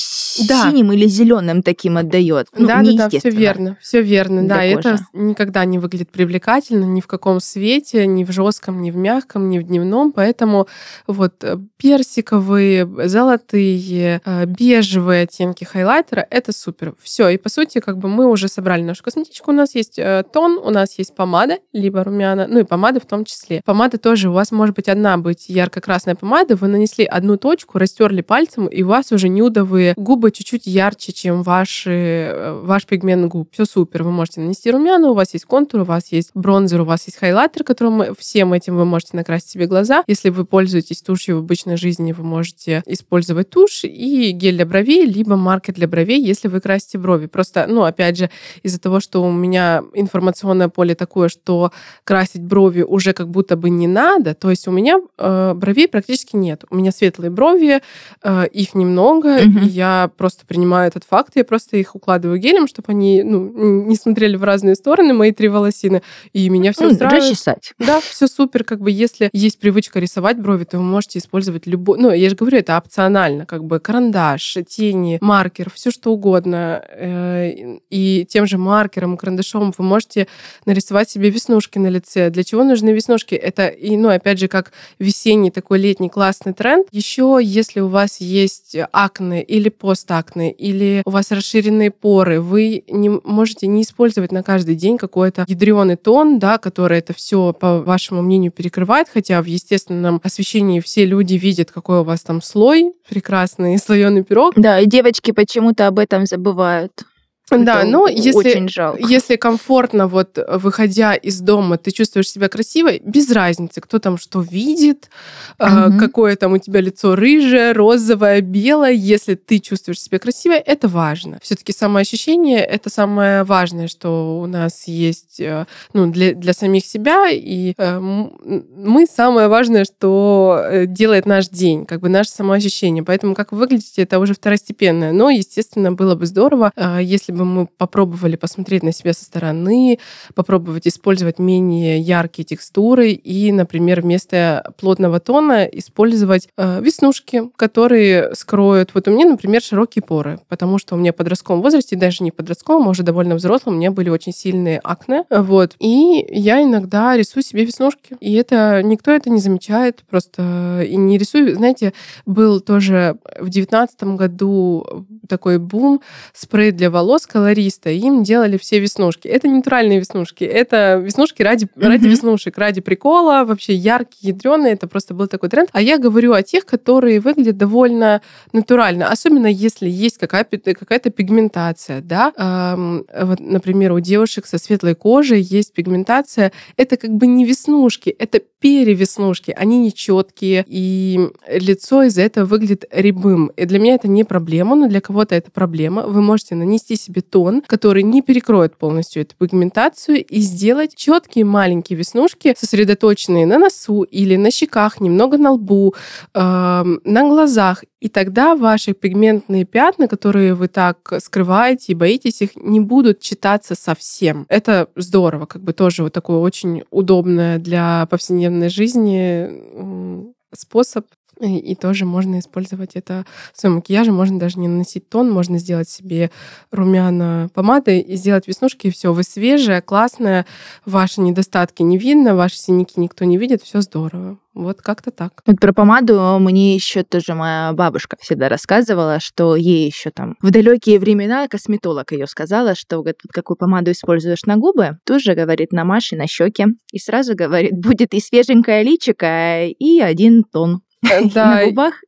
Да. 0.48 0.70
синим 0.70 0.92
или 0.92 1.06
зеленым 1.06 1.62
таким 1.62 1.98
отдает. 1.98 2.48
Ну, 2.56 2.66
да, 2.66 2.82
да, 2.82 3.08
да, 3.10 3.18
все 3.18 3.28
верно, 3.28 3.76
все 3.82 4.00
верно, 4.00 4.48
да, 4.48 4.64
и 4.64 4.70
это 4.70 4.92
кожи. 4.92 5.04
никогда 5.12 5.66
не 5.66 5.78
выглядит 5.78 6.10
привлекательно 6.10 6.84
ни 6.86 7.02
в 7.02 7.06
каком 7.06 7.40
свете, 7.40 8.06
ни 8.06 8.24
в 8.24 8.32
жестком, 8.32 8.80
ни 8.80 8.90
в 8.90 8.96
мягком, 8.96 9.50
ни 9.50 9.58
в 9.58 9.64
дневном, 9.64 10.12
поэтому 10.12 10.66
вот 11.06 11.44
э, 11.44 11.58
персиковые, 11.76 12.88
золотые, 13.06 13.33
э, 13.52 14.46
бежевые 14.46 15.22
оттенки 15.22 15.64
хайлайтера 15.64 16.26
это 16.30 16.52
супер. 16.52 16.94
Все, 17.02 17.28
и 17.28 17.36
по 17.36 17.48
сути 17.48 17.80
как 17.80 17.98
бы 17.98 18.08
мы 18.08 18.26
уже 18.26 18.48
собрали 18.48 18.82
нашу 18.82 19.02
косметичку, 19.02 19.50
у 19.50 19.54
нас 19.54 19.74
есть 19.74 19.98
э, 19.98 20.24
тон, 20.32 20.58
у 20.58 20.70
нас 20.70 20.98
есть 20.98 21.14
помада, 21.14 21.58
либо 21.72 22.04
румяна, 22.04 22.46
ну 22.48 22.60
и 22.60 22.64
помада 22.64 23.00
в 23.00 23.06
том 23.06 23.24
числе. 23.24 23.62
Помада 23.64 23.98
тоже, 23.98 24.28
у 24.28 24.32
вас 24.32 24.52
может 24.52 24.76
быть 24.76 24.88
одна 24.88 25.16
быть 25.18 25.48
ярко-красная 25.48 26.14
помада, 26.14 26.56
вы 26.56 26.68
нанесли 26.68 27.04
одну 27.04 27.36
точку, 27.36 27.78
растерли 27.78 28.22
пальцем, 28.22 28.66
и 28.66 28.82
у 28.82 28.88
вас 28.88 29.12
уже 29.12 29.28
нюдовые 29.28 29.94
губы 29.96 30.30
чуть-чуть 30.30 30.66
ярче, 30.66 31.12
чем 31.12 31.42
ваши, 31.42 31.90
э, 31.90 32.60
ваш 32.62 32.86
пигмент 32.86 33.26
губ. 33.26 33.48
Все 33.52 33.64
супер. 33.64 34.02
Вы 34.02 34.10
можете 34.10 34.40
нанести 34.40 34.70
румяна, 34.70 35.10
у 35.10 35.14
вас 35.14 35.32
есть 35.32 35.44
контур, 35.44 35.80
у 35.80 35.84
вас 35.84 36.12
есть 36.12 36.30
бронзер, 36.34 36.82
у 36.82 36.84
вас 36.84 37.06
есть 37.06 37.18
хайлайтер, 37.18 37.64
которым 37.64 38.14
всем 38.16 38.52
этим 38.52 38.76
вы 38.76 38.84
можете 38.84 39.16
накрасить 39.16 39.50
себе 39.50 39.66
глаза. 39.66 40.04
Если 40.06 40.30
вы 40.30 40.44
пользуетесь 40.44 41.00
тушью 41.02 41.36
в 41.36 41.38
обычной 41.40 41.76
жизни, 41.76 42.12
вы 42.12 42.24
можете 42.24 42.82
использовать 42.86 43.13
тушь 43.22 43.84
и 43.84 44.30
гель 44.32 44.56
для 44.56 44.66
бровей, 44.66 45.06
либо 45.06 45.36
маркер 45.36 45.74
для 45.74 45.86
бровей, 45.88 46.20
если 46.22 46.48
вы 46.48 46.60
красите 46.60 46.98
брови. 46.98 47.26
Просто, 47.26 47.66
ну, 47.68 47.84
опять 47.84 48.16
же, 48.18 48.30
из-за 48.62 48.80
того, 48.80 49.00
что 49.00 49.22
у 49.22 49.30
меня 49.32 49.82
информационное 49.94 50.68
поле 50.68 50.94
такое, 50.94 51.28
что 51.28 51.72
красить 52.04 52.42
брови 52.42 52.82
уже 52.82 53.12
как 53.12 53.28
будто 53.28 53.56
бы 53.56 53.70
не 53.70 53.86
надо, 53.86 54.34
то 54.34 54.50
есть 54.50 54.66
у 54.68 54.70
меня 54.70 54.98
э, 55.18 55.54
бровей 55.54 55.88
практически 55.88 56.36
нет. 56.36 56.64
У 56.70 56.76
меня 56.76 56.92
светлые 56.92 57.30
брови, 57.30 57.80
э, 58.22 58.46
их 58.48 58.74
немного, 58.74 59.40
Мгм. 59.44 59.58
и 59.64 59.68
я 59.68 60.10
просто 60.16 60.46
принимаю 60.46 60.88
этот 60.88 61.04
факт, 61.04 61.32
я 61.36 61.44
просто 61.44 61.76
их 61.76 61.94
укладываю 61.94 62.38
гелем, 62.38 62.66
чтобы 62.66 62.86
они 62.92 63.22
ну, 63.22 63.84
не 63.86 63.96
смотрели 63.96 64.36
в 64.36 64.44
разные 64.44 64.74
стороны, 64.74 65.12
мои 65.14 65.32
три 65.32 65.48
волосины, 65.48 66.02
и 66.32 66.48
меня 66.48 66.72
все 66.72 66.90
устраивает. 66.90 67.22
расчесать. 67.22 67.72
Да, 67.78 68.00
все 68.00 68.26
супер. 68.26 68.64
Как 68.64 68.80
бы 68.80 68.90
если 68.90 69.30
есть 69.32 69.58
привычка 69.58 70.00
рисовать 70.00 70.38
брови, 70.38 70.64
то 70.64 70.78
вы 70.78 70.84
можете 70.84 71.18
использовать 71.18 71.66
любой... 71.66 71.98
Ну, 71.98 72.10
я 72.12 72.28
же 72.28 72.36
говорю, 72.36 72.58
это 72.58 72.76
опционально. 73.04 73.46
Как 73.46 73.64
бы 73.64 73.80
карандаш, 73.80 74.58
тени, 74.66 75.18
маркер, 75.20 75.70
все 75.70 75.90
что 75.90 76.12
угодно. 76.12 76.82
Э, 76.88 77.78
И 77.90 78.26
тем 78.28 78.46
же 78.46 78.58
маркером, 78.58 79.16
карандашом 79.16 79.72
вы 79.76 79.84
можете 79.84 80.26
нарисовать 80.66 81.10
себе 81.10 81.30
веснушки 81.30 81.78
на 81.78 81.88
лице. 81.88 82.30
Для 82.30 82.44
чего 82.44 82.64
нужны 82.64 82.90
веснушки? 82.90 83.34
Это, 83.34 83.68
и, 83.68 83.96
ну, 83.96 84.08
опять 84.08 84.38
же, 84.38 84.48
как 84.48 84.72
весенний 84.98 85.50
такой 85.50 85.78
летний 85.78 86.08
классный 86.08 86.54
тренд. 86.54 86.86
Еще, 86.92 87.38
если 87.42 87.80
у 87.80 87.88
вас 87.88 88.20
есть 88.20 88.76
акне 88.92 89.42
или 89.42 89.68
постакне, 89.68 90.50
или 90.52 91.02
у 91.04 91.10
вас 91.10 91.30
расширенные 91.30 91.90
поры, 91.90 92.40
вы 92.40 92.84
не 92.88 93.08
можете 93.08 93.66
не 93.66 93.82
использовать 93.82 94.32
на 94.32 94.42
каждый 94.42 94.74
день 94.74 94.98
какой-то 94.98 95.44
ядреный 95.46 95.96
тон, 95.96 96.38
да, 96.38 96.58
который 96.58 96.98
это 96.98 97.12
все, 97.12 97.52
по 97.52 97.80
вашему 97.80 98.22
мнению, 98.22 98.52
перекрывает, 98.52 99.08
хотя 99.12 99.42
в 99.42 99.46
естественном 99.46 100.20
освещении 100.24 100.80
все 100.80 101.04
люди 101.04 101.34
видят, 101.34 101.70
какой 101.70 102.00
у 102.00 102.04
вас 102.04 102.22
там 102.22 102.40
слой, 102.42 102.93
прекрасный 103.08 103.78
слоеный 103.84 104.24
пирог. 104.24 104.54
Да, 104.56 104.80
и 104.80 104.86
девочки 104.86 105.30
почему-то 105.30 105.86
об 105.86 105.98
этом 105.98 106.26
забывают. 106.26 107.04
Да, 107.50 107.80
Это 107.82 107.86
но 107.90 108.08
если, 108.08 108.38
Очень 108.38 108.68
жалко. 108.70 109.02
если 109.06 109.36
комфортно, 109.36 110.08
вот 110.08 110.38
выходя 110.48 111.14
из 111.14 111.40
дома, 111.40 111.76
ты 111.76 111.90
чувствуешь 111.90 112.30
себя 112.30 112.48
красивой, 112.48 113.02
без 113.04 113.30
разницы, 113.30 113.82
кто 113.82 113.98
там 113.98 114.16
что 114.16 114.40
видит, 114.40 115.10
Мгм. 115.58 115.98
какое 115.98 116.36
там 116.36 116.54
у 116.54 116.58
тебя 116.58 116.80
лицо 116.80 117.14
рыжее, 117.14 117.72
розовое, 117.72 118.40
белое. 118.40 118.92
Если 118.92 119.34
ты 119.34 119.58
чувствуешь 119.58 120.00
себя 120.00 120.18
красивой, 120.18 120.56
это 120.56 120.88
важно. 120.88 121.38
Все-таки 121.42 121.72
самоощущение— 121.72 122.60
это 122.64 122.88
самое 122.88 123.44
важное, 123.44 123.88
что 123.88 124.40
у 124.40 124.46
нас 124.46 124.84
есть 124.88 125.38
э, 125.38 125.66
ну, 125.92 126.10
для, 126.10 126.32
для 126.34 126.54
самих 126.54 126.86
себя. 126.86 127.28
И 127.30 127.74
э, 127.76 127.98
мы 128.00 129.06
самое 129.06 129.48
важное, 129.48 129.84
что 129.84 130.60
э, 130.64 130.86
делает 130.86 131.26
наш 131.26 131.48
день, 131.48 131.84
как 131.84 132.00
бы 132.00 132.08
наше 132.08 132.30
самоощущение. 132.30 133.02
Поэтому 133.04 133.34
как 133.34 133.52
вы 133.52 133.58
выглядите, 133.58 134.02
это 134.02 134.18
уже 134.18 134.32
второстепенное. 134.34 135.12
Но, 135.12 135.28
естественно, 135.28 135.92
было 135.92 136.14
бы 136.14 136.24
здорово, 136.26 136.72
если 137.00 137.33
бы 137.34 137.44
мы 137.44 137.66
попробовали 137.66 138.36
посмотреть 138.36 138.82
на 138.82 138.92
себя 138.92 139.12
со 139.12 139.24
стороны, 139.24 139.98
попробовать 140.34 140.86
использовать 140.86 141.38
менее 141.38 142.00
яркие 142.00 142.44
текстуры 142.44 143.10
и, 143.10 143.52
например, 143.52 144.00
вместо 144.02 144.72
плотного 144.78 145.20
тона 145.20 145.64
использовать 145.64 146.48
э, 146.56 146.80
веснушки, 146.80 147.50
которые 147.56 148.34
скроют. 148.34 148.90
Вот 148.94 149.08
у 149.08 149.10
меня, 149.10 149.26
например, 149.26 149.62
широкие 149.62 150.02
поры, 150.02 150.40
потому 150.48 150.78
что 150.78 150.94
у 150.94 150.98
меня 150.98 151.12
в 151.12 151.16
подростковом 151.16 151.62
возрасте, 151.62 151.96
даже 151.96 152.22
не 152.24 152.30
в 152.30 152.34
подростковом, 152.34 152.88
а 152.88 152.90
уже 152.90 153.02
довольно 153.02 153.34
взрослом, 153.34 153.74
у 153.74 153.76
меня 153.78 153.90
были 153.90 154.10
очень 154.10 154.32
сильные 154.32 154.80
акне. 154.82 155.24
Вот. 155.30 155.74
И 155.78 156.26
я 156.30 156.62
иногда 156.62 157.16
рисую 157.16 157.42
себе 157.42 157.64
веснушки. 157.64 158.16
И 158.20 158.34
это 158.34 158.82
никто 158.82 159.10
это 159.10 159.30
не 159.30 159.40
замечает, 159.40 160.04
просто 160.08 160.82
и 160.86 160.96
не 160.96 161.18
рисую. 161.18 161.54
Знаете, 161.54 161.92
был 162.26 162.60
тоже 162.60 163.18
в 163.38 163.48
девятнадцатом 163.48 164.16
году 164.16 165.06
такой 165.28 165.58
бум 165.58 166.00
спрей 166.32 166.70
для 166.70 166.90
волос 166.90 167.23
колориста, 167.26 167.90
и 167.90 167.98
им 167.98 168.22
делали 168.22 168.56
все 168.56 168.78
веснушки. 168.78 169.28
Это 169.28 169.48
не 169.48 169.54
натуральные 169.56 169.98
веснушки, 170.00 170.44
это 170.44 170.96
веснушки 170.96 171.42
ради, 171.42 171.68
ради 171.76 172.02
Мгм. 172.04 172.10
веснушек, 172.10 172.58
ради 172.58 172.80
прикола, 172.80 173.44
вообще 173.44 173.74
яркие, 173.74 174.32
ядреные, 174.32 174.74
это 174.74 174.86
просто 174.86 175.14
был 175.14 175.26
такой 175.26 175.48
тренд. 175.48 175.68
А 175.72 175.80
я 175.82 175.98
говорю 175.98 176.32
о 176.32 176.42
тех, 176.42 176.64
которые 176.66 177.20
выглядят 177.20 177.56
довольно 177.56 178.20
натурально, 178.52 179.08
особенно 179.10 179.46
если 179.46 179.88
есть 179.88 180.18
какая- 180.18 180.44
какая-то 180.44 181.10
пигментация, 181.10 182.00
да. 182.00 182.32
Эм, 182.36 183.04
вот, 183.20 183.40
например, 183.40 183.92
у 183.92 184.00
девушек 184.00 184.46
со 184.46 184.58
светлой 184.58 184.94
кожей 184.94 185.40
есть 185.40 185.72
пигментация, 185.72 186.52
это 186.76 186.96
как 186.96 187.10
бы 187.10 187.26
не 187.26 187.44
веснушки, 187.44 188.10
это 188.10 188.40
перевеснушки, 188.60 189.54
они 189.56 189.78
нечеткие, 189.78 190.64
и 190.66 191.28
лицо 191.48 192.02
из-за 192.04 192.22
этого 192.22 192.44
выглядит 192.46 192.84
рябым. 192.90 193.48
И 193.56 193.64
для 193.66 193.78
меня 193.78 193.94
это 193.94 194.08
не 194.08 194.24
проблема, 194.24 194.74
но 194.74 194.88
для 194.88 195.00
кого-то 195.00 195.34
это 195.34 195.50
проблема. 195.50 196.02
Вы 196.06 196.22
можете 196.22 196.54
нанести 196.54 196.96
себе 196.96 197.13
тон, 197.20 197.62
который 197.66 198.02
не 198.02 198.22
перекроет 198.22 198.76
полностью 198.76 199.22
эту 199.22 199.34
пигментацию, 199.36 200.24
и 200.24 200.40
сделать 200.40 200.94
четкие 200.96 201.44
маленькие 201.44 201.98
веснушки, 201.98 202.54
сосредоточенные 202.56 203.46
на 203.46 203.58
носу 203.58 204.02
или 204.02 204.36
на 204.36 204.50
щеках, 204.50 205.00
немного 205.00 205.38
на 205.38 205.52
лбу, 205.52 205.94
эм, 206.34 207.00
на 207.04 207.28
глазах. 207.28 207.84
И 208.00 208.08
тогда 208.08 208.54
ваши 208.54 208.92
пигментные 208.92 209.64
пятна, 209.64 210.08
которые 210.08 210.54
вы 210.54 210.68
так 210.68 211.12
скрываете 211.20 211.92
и 211.92 211.94
боитесь 211.94 212.42
их, 212.42 212.50
не 212.56 212.80
будут 212.80 213.20
читаться 213.20 213.74
совсем. 213.74 214.44
Это 214.48 214.88
здорово, 214.96 215.46
как 215.46 215.62
бы 215.62 215.72
тоже 215.72 216.02
вот 216.02 216.12
такой 216.12 216.36
очень 216.36 216.82
удобное 216.90 217.58
для 217.58 218.06
повседневной 218.10 218.68
жизни 218.68 220.34
способ. 220.54 221.06
И, 221.40 221.58
и 221.58 221.74
тоже 221.74 222.04
можно 222.04 222.38
использовать 222.38 222.92
это 222.94 223.24
в 223.52 223.60
своем 223.60 223.76
макияже. 223.76 224.12
Можно 224.12 224.38
даже 224.38 224.58
не 224.58 224.68
наносить 224.68 225.08
тон, 225.08 225.30
можно 225.30 225.58
сделать 225.58 225.88
себе 225.88 226.30
румяна 226.70 227.48
помадой 227.54 228.00
и 228.00 228.16
сделать 228.16 228.48
веснушки, 228.48 228.88
и 228.88 228.90
все. 228.90 229.12
Вы 229.12 229.22
свежая, 229.22 229.80
классная, 229.80 230.46
ваши 230.84 231.20
недостатки 231.20 231.82
не 231.82 231.98
видно, 231.98 232.34
ваши 232.34 232.56
синяки 232.56 233.00
никто 233.00 233.24
не 233.24 233.38
видит, 233.38 233.62
все 233.62 233.80
здорово. 233.80 234.38
Вот 234.54 234.82
как-то 234.82 235.10
так. 235.10 235.42
Вот 235.46 235.58
про 235.58 235.72
помаду 235.72 236.38
мне 236.38 236.76
еще 236.76 237.02
тоже 237.02 237.34
моя 237.34 237.72
бабушка 237.72 238.16
всегда 238.20 238.48
рассказывала, 238.48 239.18
что 239.18 239.56
ей 239.56 239.86
еще 239.86 240.10
там 240.10 240.36
в 240.40 240.50
далекие 240.52 241.00
времена 241.00 241.48
косметолог 241.48 242.12
ее 242.12 242.28
сказала, 242.28 242.76
что 242.76 242.98
говорит, 242.98 243.18
вот 243.24 243.32
какую 243.32 243.56
помаду 243.56 243.90
используешь 243.90 244.44
на 244.44 244.56
губы, 244.56 244.98
тоже 245.04 245.34
говорит 245.34 245.72
намажь 245.72 246.12
и 246.12 246.16
на 246.16 246.28
щеки, 246.28 246.66
и 246.92 246.98
сразу 247.00 247.34
говорит 247.34 247.72
будет 247.76 248.14
и 248.14 248.20
свеженькое 248.20 248.84
личико, 248.84 249.64
и 249.66 250.00
один 250.00 250.44
тон 250.44 250.82
Да, 251.34 251.56
на 251.56 251.66
губах 251.66 252.02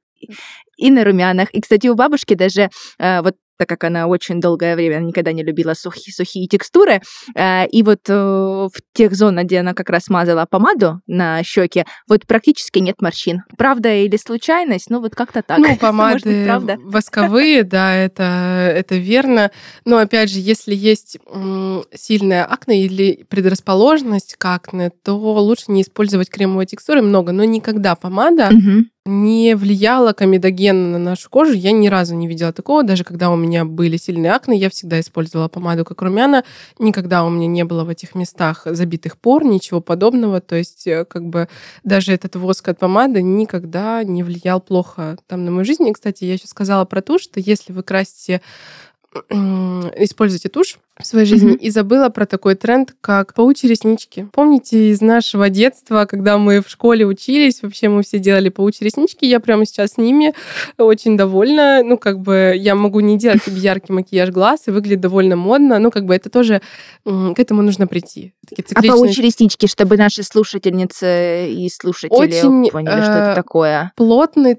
и 0.76 0.90
на 0.90 1.04
румянах. 1.04 1.50
И, 1.52 1.61
кстати, 1.61 1.87
у 1.88 1.94
бабушки 1.94 2.35
даже 2.35 2.70
э, 2.98 3.22
вот 3.22 3.37
так 3.58 3.68
как 3.68 3.84
она 3.84 4.06
очень 4.06 4.40
долгое 4.40 4.76
время 4.76 4.98
никогда 5.00 5.32
не 5.32 5.42
любила 5.42 5.74
сухие, 5.74 6.14
сухие 6.14 6.46
текстуры. 6.46 7.00
Э, 7.34 7.66
и 7.66 7.82
вот 7.82 8.00
э, 8.08 8.14
в 8.14 8.72
тех 8.92 9.14
зонах, 9.14 9.44
где 9.44 9.60
она 9.60 9.74
как 9.74 9.90
раз 9.90 10.08
мазала 10.08 10.46
помаду 10.48 11.00
на 11.06 11.42
щеке, 11.42 11.86
вот 12.08 12.26
практически 12.26 12.78
нет 12.78 13.00
морщин. 13.00 13.42
Правда 13.56 13.92
или 13.92 14.16
случайность? 14.16 14.90
Ну, 14.90 15.00
вот 15.00 15.14
как-то 15.14 15.42
так. 15.42 15.58
Ну, 15.58 15.76
помады 15.80 16.44
правда. 16.44 16.76
восковые, 16.80 17.64
да, 17.64 17.94
это, 17.94 18.72
это 18.74 18.96
верно. 18.96 19.50
Но, 19.84 19.98
опять 19.98 20.30
же, 20.30 20.40
если 20.40 20.74
есть 20.74 21.18
сильная 21.94 22.44
акне 22.44 22.84
или 22.84 23.24
предрасположенность 23.28 24.36
к 24.36 24.44
акне, 24.44 24.90
то 25.02 25.14
лучше 25.16 25.64
не 25.68 25.82
использовать 25.82 26.30
кремовые 26.30 26.66
текстуры 26.66 27.02
много, 27.02 27.32
но 27.32 27.44
никогда 27.44 27.94
помада 27.94 28.50
не 29.06 29.54
влияла 29.54 30.12
комедогенно 30.12 30.90
на 30.90 30.98
нашу 30.98 31.30
кожу. 31.30 31.52
Я 31.52 31.72
ни 31.72 31.88
разу 31.88 32.14
не 32.14 32.26
видела 32.26 32.52
такого. 32.52 32.82
Даже 32.82 33.04
когда 33.04 33.30
у 33.30 33.36
меня 33.36 33.64
были 33.64 33.96
сильные 33.96 34.32
акне, 34.32 34.58
я 34.58 34.68
всегда 34.68 35.00
использовала 35.00 35.48
помаду 35.48 35.84
как 35.84 36.02
румяна. 36.02 36.44
Никогда 36.78 37.24
у 37.24 37.30
меня 37.30 37.46
не 37.46 37.64
было 37.64 37.84
в 37.84 37.88
этих 37.88 38.14
местах 38.14 38.62
забитых 38.64 39.16
пор, 39.16 39.44
ничего 39.44 39.80
подобного. 39.80 40.40
То 40.40 40.56
есть 40.56 40.86
э, 40.86 41.04
как 41.04 41.26
бы 41.26 41.48
даже 41.84 42.12
этот 42.12 42.36
воск 42.36 42.68
от 42.68 42.78
помады 42.78 43.22
никогда 43.22 44.02
не 44.02 44.22
влиял 44.22 44.60
плохо 44.60 45.16
там 45.26 45.44
на 45.44 45.50
мою 45.50 45.64
жизнь. 45.64 45.86
И, 45.88 45.92
кстати, 45.92 46.24
я 46.24 46.34
еще 46.34 46.48
сказала 46.48 46.84
про 46.84 47.00
тушь, 47.00 47.22
что 47.22 47.40
если 47.40 47.72
вы 47.72 47.82
красите 47.82 48.42
используйте 49.31 50.48
тушь 50.48 50.79
в 50.98 51.07
своей 51.07 51.26
жизни 51.26 51.55
mm-hmm. 51.55 51.59
и 51.59 51.70
забыла 51.70 52.09
про 52.09 52.24
такой 52.24 52.55
тренд, 52.55 52.94
как 53.00 53.35
паучьи 53.35 53.68
реснички. 53.68 54.29
Помните 54.33 54.90
из 54.90 55.02
нашего 55.02 55.50
детства, 55.50 56.07
когда 56.07 56.38
мы 56.38 56.62
в 56.62 56.68
школе 56.68 57.05
учились, 57.05 57.62
вообще 57.62 57.88
мы 57.88 58.02
все 58.02 58.18
делали 58.18 58.48
паучьи 58.48 58.85
реснички, 58.85 59.26
я 59.26 59.40
прямо 59.40 59.66
сейчас 59.66 59.92
с 59.92 59.98
ними 59.98 60.35
очень 60.79 61.16
довольна. 61.16 61.83
Ну, 61.83 61.98
как 61.98 62.20
бы 62.20 62.55
я 62.57 62.74
могу 62.74 63.00
не 63.00 63.18
делать 63.18 63.42
себе 63.42 63.59
яркий 63.59 63.92
макияж 63.92 64.31
глаз 64.31 64.68
и 64.68 64.70
выглядит 64.70 65.00
довольно 65.00 65.37
модно. 65.37 65.79
Ну, 65.79 65.90
как 65.90 66.07
бы 66.07 66.14
это 66.14 66.31
тоже, 66.31 66.62
к 67.05 67.38
этому 67.38 67.62
нужно 67.62 67.87
прийти. 67.87 68.33
А 68.74 68.83
паучьи 68.83 69.22
реснички, 69.22 69.66
чтобы 69.66 69.96
наши 69.96 70.22
слушательницы 70.22 71.50
и 71.50 71.68
слушатели 71.68 72.16
очень, 72.16 72.70
поняли, 72.70 73.02
что 73.02 73.12
это 73.12 73.33
э, 73.33 73.35
такое? 73.35 73.92
Плотный 73.96 74.59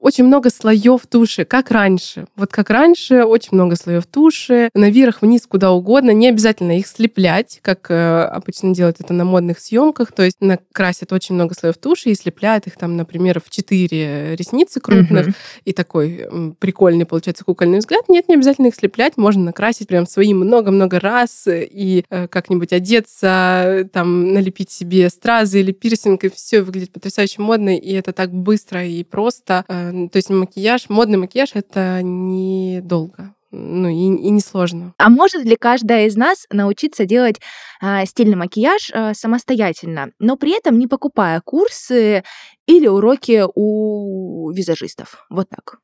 очень 0.00 0.24
много 0.24 0.50
слоев 0.50 1.06
туши, 1.06 1.44
как 1.44 1.70
раньше. 1.70 2.26
Вот 2.36 2.50
как 2.50 2.70
раньше, 2.70 3.24
очень 3.24 3.50
много 3.52 3.76
слоев 3.76 4.06
туши, 4.06 4.70
наверх, 4.74 5.22
вниз, 5.22 5.46
куда 5.46 5.72
угодно. 5.72 6.10
Не 6.10 6.28
обязательно 6.28 6.78
их 6.78 6.86
слеплять, 6.86 7.60
как 7.62 7.90
э, 7.90 8.22
обычно 8.24 8.74
делают 8.74 9.00
это 9.00 9.12
на 9.12 9.24
модных 9.24 9.60
съемках. 9.60 10.12
То 10.12 10.22
есть 10.22 10.38
накрасят 10.40 11.12
очень 11.12 11.34
много 11.34 11.54
слоев 11.54 11.76
туши 11.76 12.10
и 12.10 12.14
слепляют 12.14 12.66
их 12.66 12.76
там, 12.76 12.96
например, 12.96 13.40
в 13.44 13.50
четыре 13.50 14.34
ресницы 14.36 14.80
крупных. 14.80 15.28
Угу. 15.28 15.34
И 15.66 15.72
такой 15.72 16.26
прикольный 16.58 17.04
получается 17.04 17.44
кукольный 17.44 17.78
взгляд. 17.78 18.08
Нет, 18.08 18.28
не 18.28 18.34
обязательно 18.34 18.68
их 18.68 18.74
слеплять. 18.74 19.16
Можно 19.16 19.44
накрасить 19.44 19.88
прям 19.88 20.06
свои 20.06 20.32
много-много 20.32 20.98
раз 20.98 21.46
и 21.46 22.04
э, 22.08 22.26
как-нибудь 22.28 22.72
одеться, 22.72 23.88
там 23.92 24.32
налепить 24.32 24.70
себе 24.70 25.10
стразы 25.10 25.60
или 25.60 25.72
пирсинг, 25.72 26.24
и 26.24 26.30
все 26.30 26.62
выглядит 26.62 26.90
потрясающе 26.90 27.42
модно. 27.42 27.76
И 27.76 27.92
это 27.92 28.12
так 28.12 28.32
быстро 28.32 28.84
и 28.84 29.04
просто 29.04 29.64
э, 29.68 29.89
то 30.08 30.16
есть 30.16 30.30
макияж, 30.30 30.88
модный 30.88 31.18
макияж— 31.18 31.50
это 31.54 32.00
недолго 32.02 33.34
ну 33.52 33.88
и, 33.88 33.94
и 33.94 34.30
несложно. 34.30 34.94
А 34.98 35.10
может 35.10 35.44
ли 35.44 35.56
каждая 35.56 36.06
из 36.06 36.16
нас 36.16 36.46
научиться 36.50 37.04
делать 37.04 37.40
э, 37.82 38.04
стильный 38.06 38.36
макияж 38.36 38.90
э, 38.92 39.14
самостоятельно, 39.14 40.12
но 40.18 40.36
при 40.36 40.56
этом 40.56 40.78
не 40.78 40.86
покупая 40.86 41.40
курсы 41.40 42.22
или 42.66 42.86
уроки 42.86 43.44
у 43.54 44.50
визажистов? 44.52 45.26
Вот 45.30 45.48
так. 45.48 45.78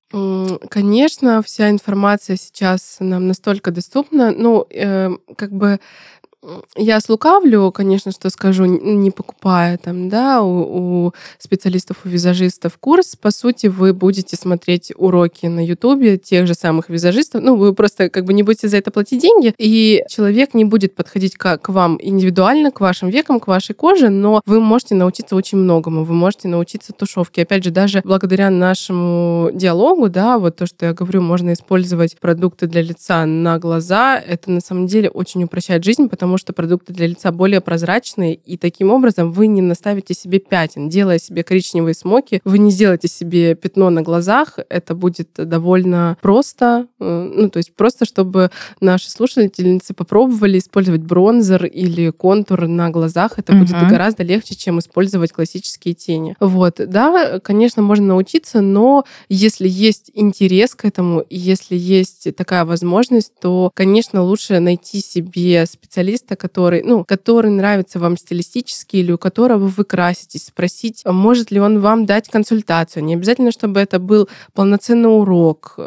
Конечно, 0.70 1.42
вся 1.42 1.70
информация 1.70 2.36
сейчас 2.36 2.98
нам 3.00 3.26
настолько 3.26 3.72
доступна. 3.72 4.30
Ну, 4.30 4.66
э, 4.70 5.10
как 5.36 5.50
бы 5.50 5.80
я 6.76 7.00
слукавлю, 7.00 7.70
конечно, 7.72 8.12
что 8.12 8.30
скажу, 8.30 8.64
не 8.64 9.10
покупая 9.10 9.78
там, 9.78 10.08
да, 10.08 10.42
у, 10.42 11.06
у 11.06 11.12
специалистов, 11.38 11.98
у 12.04 12.08
визажистов 12.08 12.78
курс. 12.78 13.16
По 13.16 13.30
сути, 13.30 13.66
вы 13.66 13.92
будете 13.92 14.36
смотреть 14.36 14.92
уроки 14.96 15.46
на 15.46 15.64
Ютубе 15.64 16.18
тех 16.18 16.46
же 16.46 16.54
самых 16.54 16.88
визажистов. 16.88 17.42
Ну, 17.42 17.56
вы 17.56 17.74
просто 17.74 18.08
как 18.10 18.24
бы 18.24 18.32
не 18.32 18.42
будете 18.42 18.68
за 18.68 18.76
это 18.78 18.90
платить 18.90 19.20
деньги, 19.20 19.54
и 19.58 20.04
человек 20.08 20.54
не 20.54 20.64
будет 20.64 20.94
подходить 20.94 21.36
к, 21.36 21.58
к 21.58 21.68
вам 21.68 21.98
индивидуально, 22.00 22.70
к 22.70 22.80
вашим 22.80 23.08
векам, 23.08 23.40
к 23.40 23.46
вашей 23.46 23.74
коже, 23.74 24.08
но 24.08 24.40
вы 24.46 24.60
можете 24.60 24.94
научиться 24.94 25.36
очень 25.36 25.58
многому. 25.58 26.04
Вы 26.04 26.14
можете 26.14 26.48
научиться 26.48 26.92
тушевке. 26.92 27.42
Опять 27.42 27.64
же, 27.64 27.70
даже 27.70 28.00
благодаря 28.04 28.50
нашему 28.50 29.50
диалогу, 29.52 30.08
да, 30.08 30.38
вот 30.38 30.56
то, 30.56 30.66
что 30.66 30.86
я 30.86 30.92
говорю, 30.92 31.22
можно 31.22 31.52
использовать 31.52 32.18
продукты 32.18 32.66
для 32.66 32.82
лица 32.82 33.26
на 33.26 33.58
глаза, 33.58 34.18
это 34.18 34.50
на 34.50 34.60
самом 34.60 34.86
деле 34.86 35.10
очень 35.10 35.42
упрощает 35.44 35.84
жизнь, 35.84 36.08
потому 36.08 36.35
потому 36.36 36.52
что 36.52 36.52
продукты 36.52 36.92
для 36.92 37.06
лица 37.06 37.32
более 37.32 37.62
прозрачные, 37.62 38.34
и 38.34 38.58
таким 38.58 38.90
образом 38.90 39.32
вы 39.32 39.46
не 39.46 39.62
наставите 39.62 40.12
себе 40.12 40.38
пятен. 40.38 40.90
Делая 40.90 41.18
себе 41.18 41.42
коричневые 41.42 41.94
смоки, 41.94 42.40
вы 42.44 42.58
не 42.58 42.70
сделаете 42.70 43.08
себе 43.08 43.54
пятно 43.54 43.88
на 43.88 44.02
глазах, 44.02 44.58
это 44.68 44.94
будет 44.94 45.30
довольно 45.36 46.18
просто, 46.20 46.88
э, 47.00 47.32
ну, 47.34 47.48
то 47.48 47.56
есть 47.56 47.74
просто, 47.74 48.04
чтобы 48.04 48.50
наши 48.80 49.10
слушательницы 49.10 49.94
попробовали 49.94 50.58
использовать 50.58 51.00
бронзер 51.02 51.64
или 51.64 52.10
контур 52.10 52.66
на 52.66 52.90
глазах, 52.90 53.38
это 53.38 53.52
угу. 53.52 53.60
будет 53.60 53.88
гораздо 53.88 54.22
легче, 54.22 54.54
чем 54.54 54.78
использовать 54.78 55.32
классические 55.32 55.94
тени. 55.94 56.36
Вот, 56.38 56.80
да, 56.86 57.40
конечно, 57.40 57.82
можно 57.82 58.08
научиться, 58.08 58.60
но 58.60 59.04
если 59.30 59.68
есть 59.68 60.10
интерес 60.12 60.74
к 60.74 60.84
этому, 60.84 61.20
и 61.20 61.38
если 61.38 61.76
есть 61.76 62.36
такая 62.36 62.66
возможность, 62.66 63.32
то, 63.40 63.70
конечно, 63.74 64.22
лучше 64.22 64.60
найти 64.60 65.00
себе 65.00 65.64
специалиста, 65.64 66.25
артиста, 66.26 66.36
который, 66.36 66.82
ну, 66.82 67.04
который 67.04 67.50
нравится 67.50 67.98
вам 67.98 68.16
стилистически 68.16 68.96
или 68.96 69.12
у 69.12 69.18
которого 69.18 69.66
вы 69.66 69.84
краситесь, 69.84 70.46
спросить, 70.46 71.02
может 71.04 71.50
ли 71.50 71.60
он 71.60 71.80
вам 71.80 72.06
дать 72.06 72.28
консультацию. 72.28 73.04
Не 73.04 73.14
обязательно, 73.14 73.52
чтобы 73.52 73.80
это 73.80 73.98
был 73.98 74.28
полноценный 74.54 75.08
урок. 75.08 75.78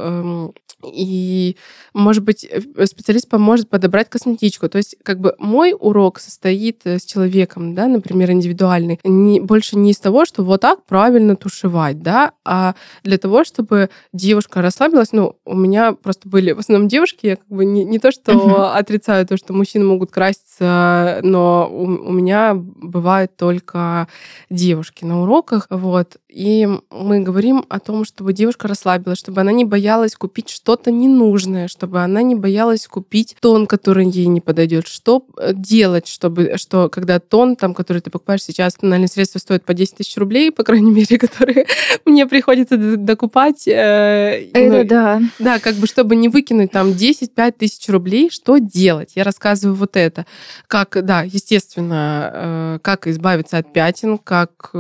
И, 0.84 1.58
может 1.94 2.24
быть, 2.24 2.46
э, 2.46 2.86
специалист 2.86 3.28
поможет 3.28 3.70
подобрать 3.70 4.10
косметичку. 4.10 4.70
То 4.70 4.78
есть, 4.78 4.96
как 5.04 5.20
бы 5.20 5.36
мой 5.38 5.76
урок 5.78 6.20
состоит 6.20 6.82
э, 6.86 7.00
с 7.00 7.06
человеком, 7.06 7.76
да, 7.76 7.88
например, 7.88 8.32
индивидуальный, 8.32 9.00
не, 9.04 9.40
больше 9.40 9.78
не 9.78 9.92
из 9.92 9.98
того, 9.98 10.26
что 10.26 10.44
вот 10.44 10.62
так 10.62 10.86
правильно 10.86 11.36
тушевать, 11.36 12.02
да, 12.02 12.32
а 12.46 12.76
для 13.04 13.18
того, 13.18 13.44
чтобы 13.44 13.90
девушка 14.14 14.62
расслабилась. 14.62 15.12
Ну, 15.12 15.36
у 15.46 15.56
меня 15.56 15.94
просто 15.94 16.30
были 16.30 16.54
в 16.54 16.60
основном 16.60 16.88
девушки, 16.88 17.28
я 17.28 17.36
как 17.36 17.48
бы 17.48 17.66
не, 17.66 17.84
не 17.84 18.00
то, 18.00 18.12
что 18.12 18.32
uh-huh. 18.32 18.74
отрицаю 18.74 19.28
то, 19.28 19.38
что 19.38 19.54
мужчины 19.54 19.86
могут 19.86 20.12
краситься, 20.12 21.20
но 21.24 21.70
у, 21.72 21.84
у 21.84 22.12
меня 22.12 22.54
бывают 22.56 23.36
только 23.36 24.08
девушки 24.50 25.04
на 25.06 25.22
уроках, 25.22 25.68
вот. 25.70 26.18
И 26.30 26.68
мы 26.90 27.20
говорим 27.20 27.66
о 27.70 27.80
том, 27.80 28.06
чтобы 28.06 28.34
девушка 28.34 28.68
расслабилась, 28.68 29.20
чтобы 29.20 29.42
она 29.42 29.52
не 29.52 29.66
боялась 29.66 30.16
купить 30.16 30.50
что-то 30.70 30.92
ненужное, 30.92 31.68
чтобы 31.68 32.04
она 32.04 32.22
не 32.22 32.36
боялась 32.36 32.86
купить 32.86 33.36
тон, 33.42 33.66
который 33.66 34.08
ей 34.08 34.28
не 34.28 34.40
подойдет. 34.40 34.88
Что 34.88 35.26
э, 35.36 35.52
делать, 35.56 36.08
чтобы, 36.08 36.58
что 36.58 36.90
когда 36.90 37.20
тон, 37.20 37.56
там, 37.56 37.74
который 37.74 38.04
ты 38.04 38.12
покупаешь 38.12 38.44
сейчас, 38.44 38.76
тональные 38.76 39.08
средства 39.08 39.40
стоят 39.40 39.64
по 39.64 39.74
10 39.74 39.96
тысяч 39.96 40.16
рублей, 40.18 40.52
по 40.52 40.64
крайней 40.64 40.92
мере, 41.00 41.18
которые 41.18 41.66
мне 42.06 42.28
приходится 42.28 42.78
докупать. 42.78 43.68
Э, 43.68 44.48
Это 44.54 44.78
ну, 44.78 44.84
да. 44.84 45.22
Да, 45.40 45.58
как 45.58 45.74
бы, 45.74 45.88
чтобы 45.88 46.16
не 46.16 46.30
выкинуть 46.30 46.70
там 46.70 46.90
10-5 46.90 47.52
тысяч 47.58 47.90
рублей, 47.90 48.30
что 48.30 48.60
делать? 48.60 49.14
Я 49.16 49.24
рассказываю 49.24 49.76
вот 49.76 49.96
это. 49.96 50.28
Как, 50.68 51.04
да, 51.04 51.24
естественно, 51.24 52.32
э, 52.32 52.80
как 52.84 53.08
избавиться 53.08 53.58
от 53.58 53.74
пятен, 53.74 54.20
как 54.20 54.72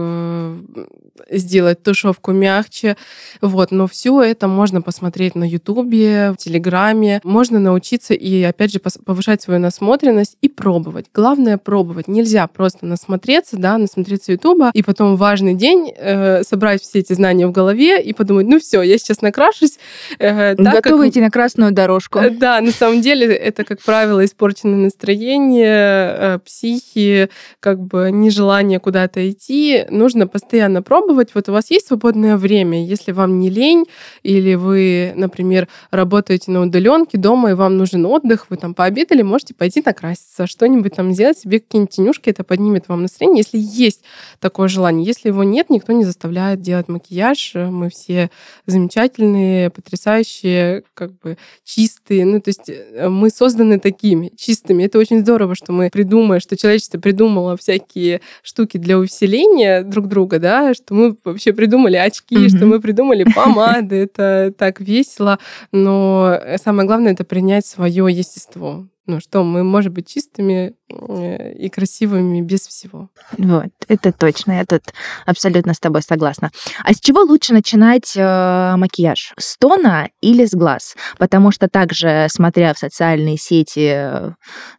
сделать 1.29 1.83
тушевку 1.83 2.31
мягче. 2.31 2.97
Вот, 3.41 3.71
но 3.71 3.87
все 3.87 4.21
это 4.21 4.47
можно 4.47 4.81
посмотреть 4.81 5.35
на 5.35 5.43
Ютубе, 5.79 6.31
в 6.31 6.37
Телеграме. 6.37 7.21
Можно 7.23 7.59
научиться 7.59 8.13
и, 8.13 8.43
опять 8.43 8.71
же, 8.73 8.79
повышать 8.79 9.41
свою 9.41 9.59
насмотренность 9.59 10.37
и 10.41 10.49
пробовать. 10.49 11.05
Главное 11.13 11.57
пробовать. 11.57 12.07
Нельзя 12.07 12.47
просто 12.47 12.85
насмотреться, 12.85 13.57
да, 13.57 13.77
насмотреться 13.77 14.31
Ютуба 14.31 14.71
и 14.73 14.83
потом 14.83 15.15
важный 15.15 15.53
день 15.53 15.93
э, 15.95 16.43
собрать 16.43 16.81
все 16.81 16.99
эти 16.99 17.13
знания 17.13 17.47
в 17.47 17.51
голове 17.51 18.01
и 18.01 18.13
подумать, 18.13 18.47
ну 18.47 18.59
все, 18.59 18.81
я 18.81 18.97
сейчас 18.97 19.21
накрашусь. 19.21 19.77
Э, 20.19 20.55
так, 20.55 20.83
Готовы 20.83 21.05
как... 21.05 21.11
идти 21.11 21.21
на 21.21 21.29
красную 21.31 21.71
дорожку. 21.71 22.19
Э, 22.19 22.29
да, 22.29 22.61
на 22.61 22.71
самом 22.71 23.01
деле 23.01 23.33
это, 23.33 23.63
как 23.63 23.81
правило, 23.81 24.23
испорченное 24.23 24.75
настроение, 24.75 26.15
э, 26.17 26.39
психи, 26.45 27.29
как 27.59 27.79
бы 27.79 28.11
нежелание 28.11 28.79
куда-то 28.79 29.29
идти. 29.29 29.85
Нужно 29.89 30.27
постоянно 30.27 30.81
пробовать, 30.81 31.29
вот 31.33 31.49
у 31.49 31.51
вас 31.51 31.71
есть 31.71 31.87
свободное 31.87 32.37
время, 32.37 32.85
если 32.85 33.11
вам 33.11 33.39
не 33.39 33.49
лень, 33.49 33.85
или 34.23 34.55
вы, 34.55 35.13
например, 35.15 35.68
работаете 35.91 36.51
на 36.51 36.61
удаленке 36.61 37.17
дома, 37.17 37.51
и 37.51 37.53
вам 37.53 37.77
нужен 37.77 38.05
отдых, 38.05 38.47
вы 38.49 38.57
там 38.57 38.73
пообедали, 38.73 39.21
можете 39.21 39.53
пойти 39.53 39.81
накраситься, 39.85 40.47
что-нибудь 40.47 40.95
там 40.95 41.13
сделать 41.13 41.39
себе, 41.39 41.59
какие-нибудь 41.59 41.95
тенюшки, 41.95 42.29
это 42.29 42.43
поднимет 42.43 42.87
вам 42.87 43.03
настроение, 43.03 43.43
если 43.45 43.57
есть 43.59 44.03
такое 44.39 44.67
желание. 44.67 45.05
Если 45.05 45.29
его 45.29 45.43
нет, 45.43 45.69
никто 45.69 45.93
не 45.93 46.05
заставляет 46.05 46.61
делать 46.61 46.87
макияж, 46.87 47.53
мы 47.55 47.89
все 47.89 48.29
замечательные, 48.65 49.69
потрясающие, 49.69 50.83
как 50.93 51.11
бы 51.19 51.37
чистые, 51.63 52.25
ну, 52.25 52.41
то 52.41 52.49
есть 52.49 52.69
э, 52.69 53.09
мы 53.09 53.29
созданы 53.29 53.79
такими, 53.79 54.31
чистыми. 54.37 54.83
Это 54.83 54.99
очень 54.99 55.21
здорово, 55.21 55.55
что 55.55 55.71
мы 55.71 55.89
придумаем, 55.89 56.41
что 56.41 56.57
человечество 56.57 56.99
придумало 56.99 57.57
всякие 57.57 58.21
штуки 58.41 58.77
для 58.77 58.97
увеселения 58.97 59.83
друг 59.83 60.07
друга, 60.07 60.39
да, 60.39 60.73
что 60.73 60.93
мы 60.93 61.15
вообще 61.23 61.53
придумали 61.53 61.97
очки, 61.97 62.35
mm-hmm. 62.35 62.55
что 62.55 62.65
мы 62.65 62.79
придумали 62.79 63.23
помады, 63.35 63.95
это 63.95 64.53
так 64.57 64.79
весело, 64.79 65.39
но 65.71 66.39
самое 66.57 66.87
главное 66.87 67.13
это 67.13 67.23
принять 67.23 67.65
свое 67.65 68.05
естество 68.09 68.87
ну 69.09 69.19
что, 69.19 69.43
мы 69.43 69.63
можем 69.63 69.93
быть 69.93 70.07
чистыми 70.07 70.75
э, 70.87 71.53
и 71.53 71.69
красивыми 71.69 72.41
без 72.41 72.67
всего. 72.67 73.09
Вот, 73.37 73.71
это 73.87 74.11
точно, 74.11 74.53
я 74.53 74.65
тут 74.65 74.83
абсолютно 75.25 75.73
с 75.73 75.79
тобой 75.79 76.03
согласна. 76.03 76.51
А 76.83 76.93
с 76.93 76.99
чего 76.99 77.21
лучше 77.21 77.53
начинать 77.53 78.13
э, 78.15 78.75
макияж? 78.77 79.33
С 79.37 79.57
тона 79.57 80.09
или 80.21 80.45
с 80.45 80.53
глаз? 80.53 80.95
Потому 81.17 81.51
что 81.51 81.67
также, 81.67 82.27
смотря 82.29 82.73
в 82.73 82.77
социальные 82.77 83.37
сети 83.37 83.89
э, 83.91 84.31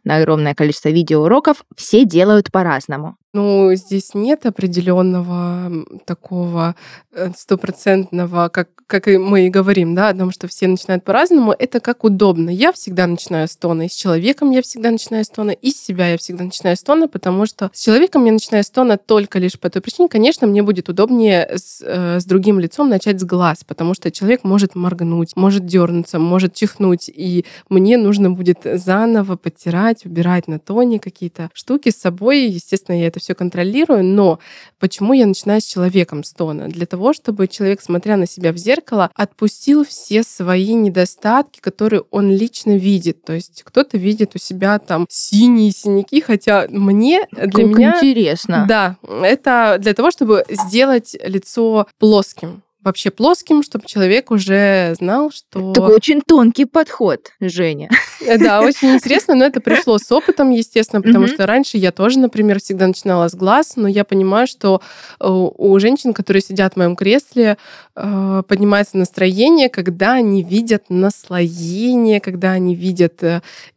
на 0.05 0.15
огромное 0.15 0.55
количество 0.55 0.89
видеоуроков, 0.89 1.65
все 1.75 2.05
делают 2.05 2.51
по-разному. 2.51 3.17
Ну, 3.33 3.73
здесь 3.75 4.13
нет 4.13 4.45
определенного 4.45 5.71
такого 6.05 6.75
э, 7.13 7.31
стопроцентного, 7.33 8.49
как, 8.49 8.69
как 8.87 9.07
мы 9.07 9.47
и 9.47 9.49
говорим, 9.49 9.95
да, 9.95 10.09
о 10.09 10.13
том, 10.13 10.31
что 10.31 10.49
все 10.49 10.67
начинают 10.67 11.05
по-разному. 11.05 11.55
Это 11.57 11.79
как 11.79 12.03
удобно. 12.03 12.49
Я 12.49 12.73
всегда 12.73 13.07
начинаю 13.07 13.47
с 13.47 13.55
тона, 13.55 13.83
и 13.83 13.87
с 13.89 13.93
человеком 14.21 14.51
я 14.51 14.61
всегда 14.61 14.91
начинаю 14.91 15.25
с 15.25 15.29
тона, 15.29 15.49
и 15.49 15.71
с 15.71 15.81
себя 15.81 16.09
я 16.09 16.17
всегда 16.17 16.43
начинаю 16.43 16.77
с 16.77 16.83
тона, 16.83 17.07
потому 17.07 17.47
что 17.47 17.71
с 17.73 17.83
человеком 17.83 18.23
я 18.25 18.31
начинаю 18.31 18.63
с 18.63 18.69
тона 18.69 18.97
только 18.97 19.39
лишь 19.39 19.59
по 19.59 19.67
той 19.69 19.81
причине, 19.81 20.09
конечно, 20.09 20.45
мне 20.45 20.61
будет 20.61 20.89
удобнее 20.89 21.49
с, 21.55 21.81
э, 21.83 22.19
с 22.19 22.25
другим 22.25 22.59
лицом 22.59 22.87
начать 22.87 23.19
с 23.19 23.23
глаз, 23.23 23.63
потому 23.65 23.95
что 23.95 24.11
человек 24.11 24.43
может 24.43 24.75
моргнуть, 24.75 25.35
может 25.35 25.65
дернуться, 25.65 26.19
может 26.19 26.53
чихнуть, 26.53 27.09
и 27.13 27.45
мне 27.67 27.97
нужно 27.97 28.29
будет 28.29 28.59
заново 28.63 29.37
подтирать, 29.37 30.05
убирать 30.05 30.47
на 30.47 30.59
тоне 30.59 30.99
какие-то 30.99 31.49
штуки 31.53 31.89
с 31.89 31.97
собой. 31.97 32.45
Естественно, 32.45 32.99
я 32.99 33.07
это 33.07 33.19
все 33.19 33.33
контролирую, 33.33 34.03
но 34.03 34.37
почему 34.79 35.13
я 35.13 35.25
начинаю 35.25 35.61
с 35.61 35.65
человеком 35.65 36.23
с 36.23 36.31
тона? 36.31 36.67
Для 36.67 36.85
того, 36.85 37.13
чтобы 37.13 37.47
человек, 37.47 37.81
смотря 37.81 38.17
на 38.17 38.27
себя 38.27 38.53
в 38.53 38.57
зеркало, 38.57 39.09
отпустил 39.15 39.83
все 39.83 40.21
свои 40.21 40.73
недостатки, 40.73 41.59
которые 41.59 42.03
он 42.11 42.29
лично 42.29 42.77
видит. 42.77 43.23
То 43.23 43.33
есть 43.33 43.63
кто-то 43.63 43.97
видит 43.97 44.10
у 44.35 44.39
себя 44.39 44.79
там 44.79 45.05
синие 45.09 45.71
синяки, 45.71 46.21
хотя 46.21 46.67
мне, 46.69 47.27
для 47.31 47.47
как 47.47 47.57
меня... 47.57 47.95
интересно. 47.97 48.65
Да, 48.67 48.97
это 49.23 49.77
для 49.79 49.93
того, 49.93 50.11
чтобы 50.11 50.43
сделать 50.49 51.15
лицо 51.23 51.87
плоским 51.99 52.63
вообще 52.83 53.11
плоским, 53.11 53.63
чтобы 53.63 53.85
человек 53.85 54.31
уже 54.31 54.95
знал, 54.97 55.31
что... 55.31 55.73
Такой 55.73 55.95
очень 55.95 56.21
тонкий 56.21 56.65
подход, 56.65 57.31
Женя. 57.39 57.89
Э, 58.21 58.37
да, 58.37 58.61
очень 58.65 58.93
интересно, 58.95 59.35
но 59.35 59.45
это 59.45 59.61
пришло 59.61 59.97
с 59.97 60.11
опытом, 60.11 60.49
естественно, 60.49 61.01
потому 61.01 61.27
что 61.27 61.45
раньше 61.45 61.77
я 61.77 61.91
тоже, 61.91 62.19
например, 62.19 62.59
всегда 62.59 62.87
начинала 62.87 63.27
с 63.27 63.35
глаз, 63.35 63.73
но 63.75 63.87
я 63.87 64.03
понимаю, 64.03 64.47
что 64.47 64.81
э, 65.19 65.27
у 65.27 65.79
женщин, 65.79 66.13
которые 66.13 66.41
сидят 66.41 66.73
в 66.73 66.77
моем 66.77 66.95
кресле, 66.95 67.57
э, 67.95 68.43
поднимается 68.47 68.97
настроение, 68.97 69.69
когда 69.69 70.13
они 70.13 70.43
видят 70.43 70.85
наслоение, 70.89 72.19
когда 72.19 72.51
они 72.51 72.75
видят 72.75 73.21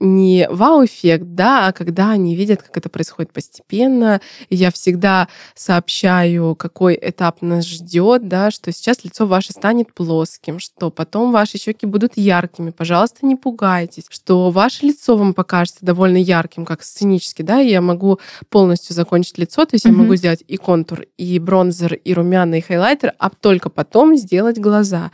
не 0.01 0.47
вау-эффект, 0.51 1.25
да, 1.35 1.69
а 1.69 1.73
когда 1.73 2.11
они 2.11 2.35
видят, 2.35 2.63
как 2.63 2.77
это 2.77 2.89
происходит 2.89 3.33
постепенно. 3.33 4.21
И 4.49 4.57
я 4.57 4.71
всегда 4.71 5.29
сообщаю, 5.55 6.55
какой 6.55 6.99
этап 7.01 7.43
нас 7.43 7.67
ждет, 7.67 8.29
да, 8.29 8.51
что 8.51 8.73
сейчас 8.73 8.94
сейчас 8.95 9.05
лицо 9.05 9.27
ваше 9.27 9.53
станет 9.53 9.93
плоским, 9.93 10.59
что 10.59 10.91
потом 10.91 11.33
ваши 11.33 11.59
щеки 11.59 11.87
будут 11.87 12.13
яркими. 12.17 12.71
Пожалуйста, 12.71 13.27
не 13.27 13.37
пугайтесь, 13.37 14.05
что 14.09 14.51
ваше 14.51 14.87
лицо 14.87 15.17
вам 15.17 15.35
покажется 15.35 15.85
довольно 15.85 16.17
ярким, 16.17 16.65
как 16.65 16.83
сценически, 16.83 17.43
да, 17.43 17.59
я 17.59 17.81
могу 17.81 18.19
полностью 18.49 18.95
закончить 18.95 19.39
лицо, 19.39 19.65
то 19.65 19.75
есть 19.75 19.87
mm-hmm. 19.87 19.91
я 19.91 19.97
могу 19.97 20.17
сделать 20.17 20.45
и 20.47 20.57
контур, 20.57 21.05
и 21.17 21.39
бронзер, 21.39 21.95
и 21.95 22.15
румяна, 22.15 22.57
и 22.57 22.61
хайлайтер, 22.61 23.13
а 23.19 23.31
только 23.31 23.71
потом 23.71 24.17
сделать 24.17 24.59
глаза. 24.59 25.11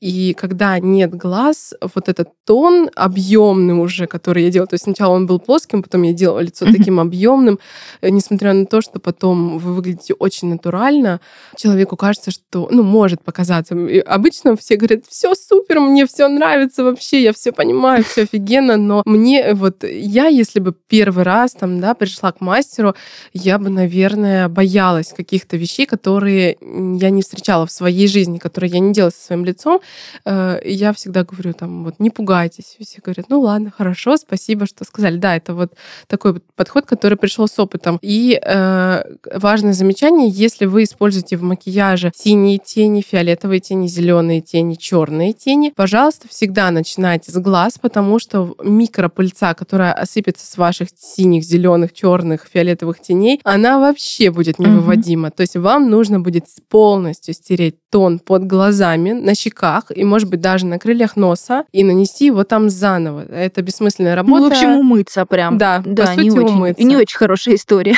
И 0.00 0.34
когда 0.34 0.78
нет 0.78 1.14
глаз, 1.14 1.74
вот 1.94 2.08
этот 2.08 2.28
тон 2.44 2.90
объемный 2.94 3.74
уже, 3.74 4.06
который 4.06 4.44
я 4.44 4.50
делала, 4.50 4.68
то 4.68 4.74
есть 4.74 4.84
сначала 4.84 5.14
он 5.14 5.26
был 5.26 5.38
плоским, 5.38 5.82
потом 5.82 6.02
я 6.02 6.12
делала 6.12 6.40
лицо 6.40 6.66
mm-hmm. 6.66 6.76
таким 6.76 7.00
объемным, 7.00 7.58
э, 8.00 8.10
несмотря 8.10 8.52
на 8.52 8.66
то, 8.66 8.80
что 8.80 9.00
потом 9.00 9.58
вы 9.58 9.74
выглядите 9.74 10.14
очень 10.14 10.48
натурально, 10.48 11.20
человеку 11.56 11.96
кажется, 11.96 12.30
что, 12.30 12.68
ну, 12.70 12.82
может 12.82 13.23
показаться. 13.24 13.74
И 13.74 13.98
обычно 13.98 14.56
все 14.56 14.76
говорят, 14.76 15.04
все 15.08 15.34
супер, 15.34 15.80
мне 15.80 16.06
все 16.06 16.28
нравится 16.28 16.84
вообще, 16.84 17.22
я 17.22 17.32
все 17.32 17.52
понимаю, 17.52 18.04
все 18.04 18.22
офигенно, 18.22 18.76
но 18.76 19.02
мне 19.04 19.54
вот 19.54 19.84
я, 19.84 20.26
если 20.26 20.60
бы 20.60 20.72
первый 20.72 21.24
раз 21.24 21.52
там, 21.52 21.80
да, 21.80 21.94
пришла 21.94 22.32
к 22.32 22.40
мастеру, 22.40 22.94
я 23.32 23.58
бы, 23.58 23.70
наверное, 23.70 24.48
боялась 24.48 25.12
каких-то 25.12 25.56
вещей, 25.56 25.86
которые 25.86 26.56
я 26.60 27.10
не 27.10 27.22
встречала 27.22 27.66
в 27.66 27.70
своей 27.70 28.08
жизни, 28.08 28.38
которые 28.38 28.70
я 28.70 28.78
не 28.78 28.92
делала 28.92 29.10
со 29.10 29.26
своим 29.26 29.44
лицом. 29.44 29.80
Э, 30.24 30.60
я 30.64 30.92
всегда 30.92 31.24
говорю 31.24 31.52
там, 31.52 31.84
вот, 31.84 31.94
не 31.98 32.10
пугайтесь. 32.10 32.76
Все 32.80 33.00
говорят, 33.02 33.26
ну 33.28 33.40
ладно, 33.40 33.72
хорошо, 33.76 34.16
спасибо, 34.16 34.66
что 34.66 34.84
сказали. 34.84 35.16
Да, 35.16 35.36
это 35.36 35.54
вот 35.54 35.72
такой 36.06 36.40
подход, 36.56 36.86
который 36.86 37.18
пришел 37.18 37.48
с 37.48 37.58
опытом. 37.58 37.98
И 38.02 38.38
э, 38.40 39.02
важное 39.32 39.72
замечание, 39.72 40.28
если 40.28 40.66
вы 40.66 40.84
используете 40.84 41.36
в 41.36 41.42
макияже 41.42 42.12
синие 42.14 42.58
тени, 42.58 43.02
фиолетовые 43.14 43.60
тени, 43.60 43.86
зеленые 43.86 44.40
тени, 44.40 44.74
черные 44.74 45.32
тени. 45.32 45.72
Пожалуйста, 45.76 46.26
всегда 46.28 46.72
начинайте 46.72 47.30
с 47.30 47.36
глаз, 47.36 47.78
потому 47.80 48.18
что 48.18 48.56
микропыльца, 48.60 49.54
которая 49.54 49.92
осыпется 49.92 50.44
с 50.44 50.56
ваших 50.56 50.88
синих, 50.96 51.44
зеленых, 51.44 51.92
черных, 51.92 52.48
фиолетовых 52.52 52.98
теней, 52.98 53.40
она 53.44 53.78
вообще 53.78 54.32
будет 54.32 54.58
невыводима. 54.58 55.28
Угу. 55.28 55.36
То 55.36 55.40
есть 55.42 55.56
вам 55.56 55.90
нужно 55.90 56.18
будет 56.18 56.46
полностью 56.68 57.34
стереть 57.34 57.76
тон 57.94 58.18
под 58.18 58.44
глазами, 58.44 59.12
на 59.12 59.36
щеках 59.36 59.92
и, 59.94 60.02
может 60.02 60.28
быть, 60.28 60.40
даже 60.40 60.66
на 60.66 60.80
крыльях 60.80 61.14
носа 61.14 61.62
и 61.70 61.84
нанести 61.84 62.26
его 62.26 62.42
там 62.42 62.68
заново. 62.68 63.24
Это 63.26 63.62
бессмысленная 63.62 64.16
работа. 64.16 64.40
Ну, 64.40 64.48
в 64.48 64.52
общем, 64.52 64.70
умыться 64.70 65.24
прям. 65.26 65.58
Да, 65.58 65.80
да 65.86 66.06
по 66.06 66.08
сути, 66.14 66.24
не 66.24 66.30
очень, 66.32 66.54
умыться. 66.56 66.82
Не 66.82 66.96
очень 66.96 67.16
хорошая 67.16 67.54
история. 67.54 67.96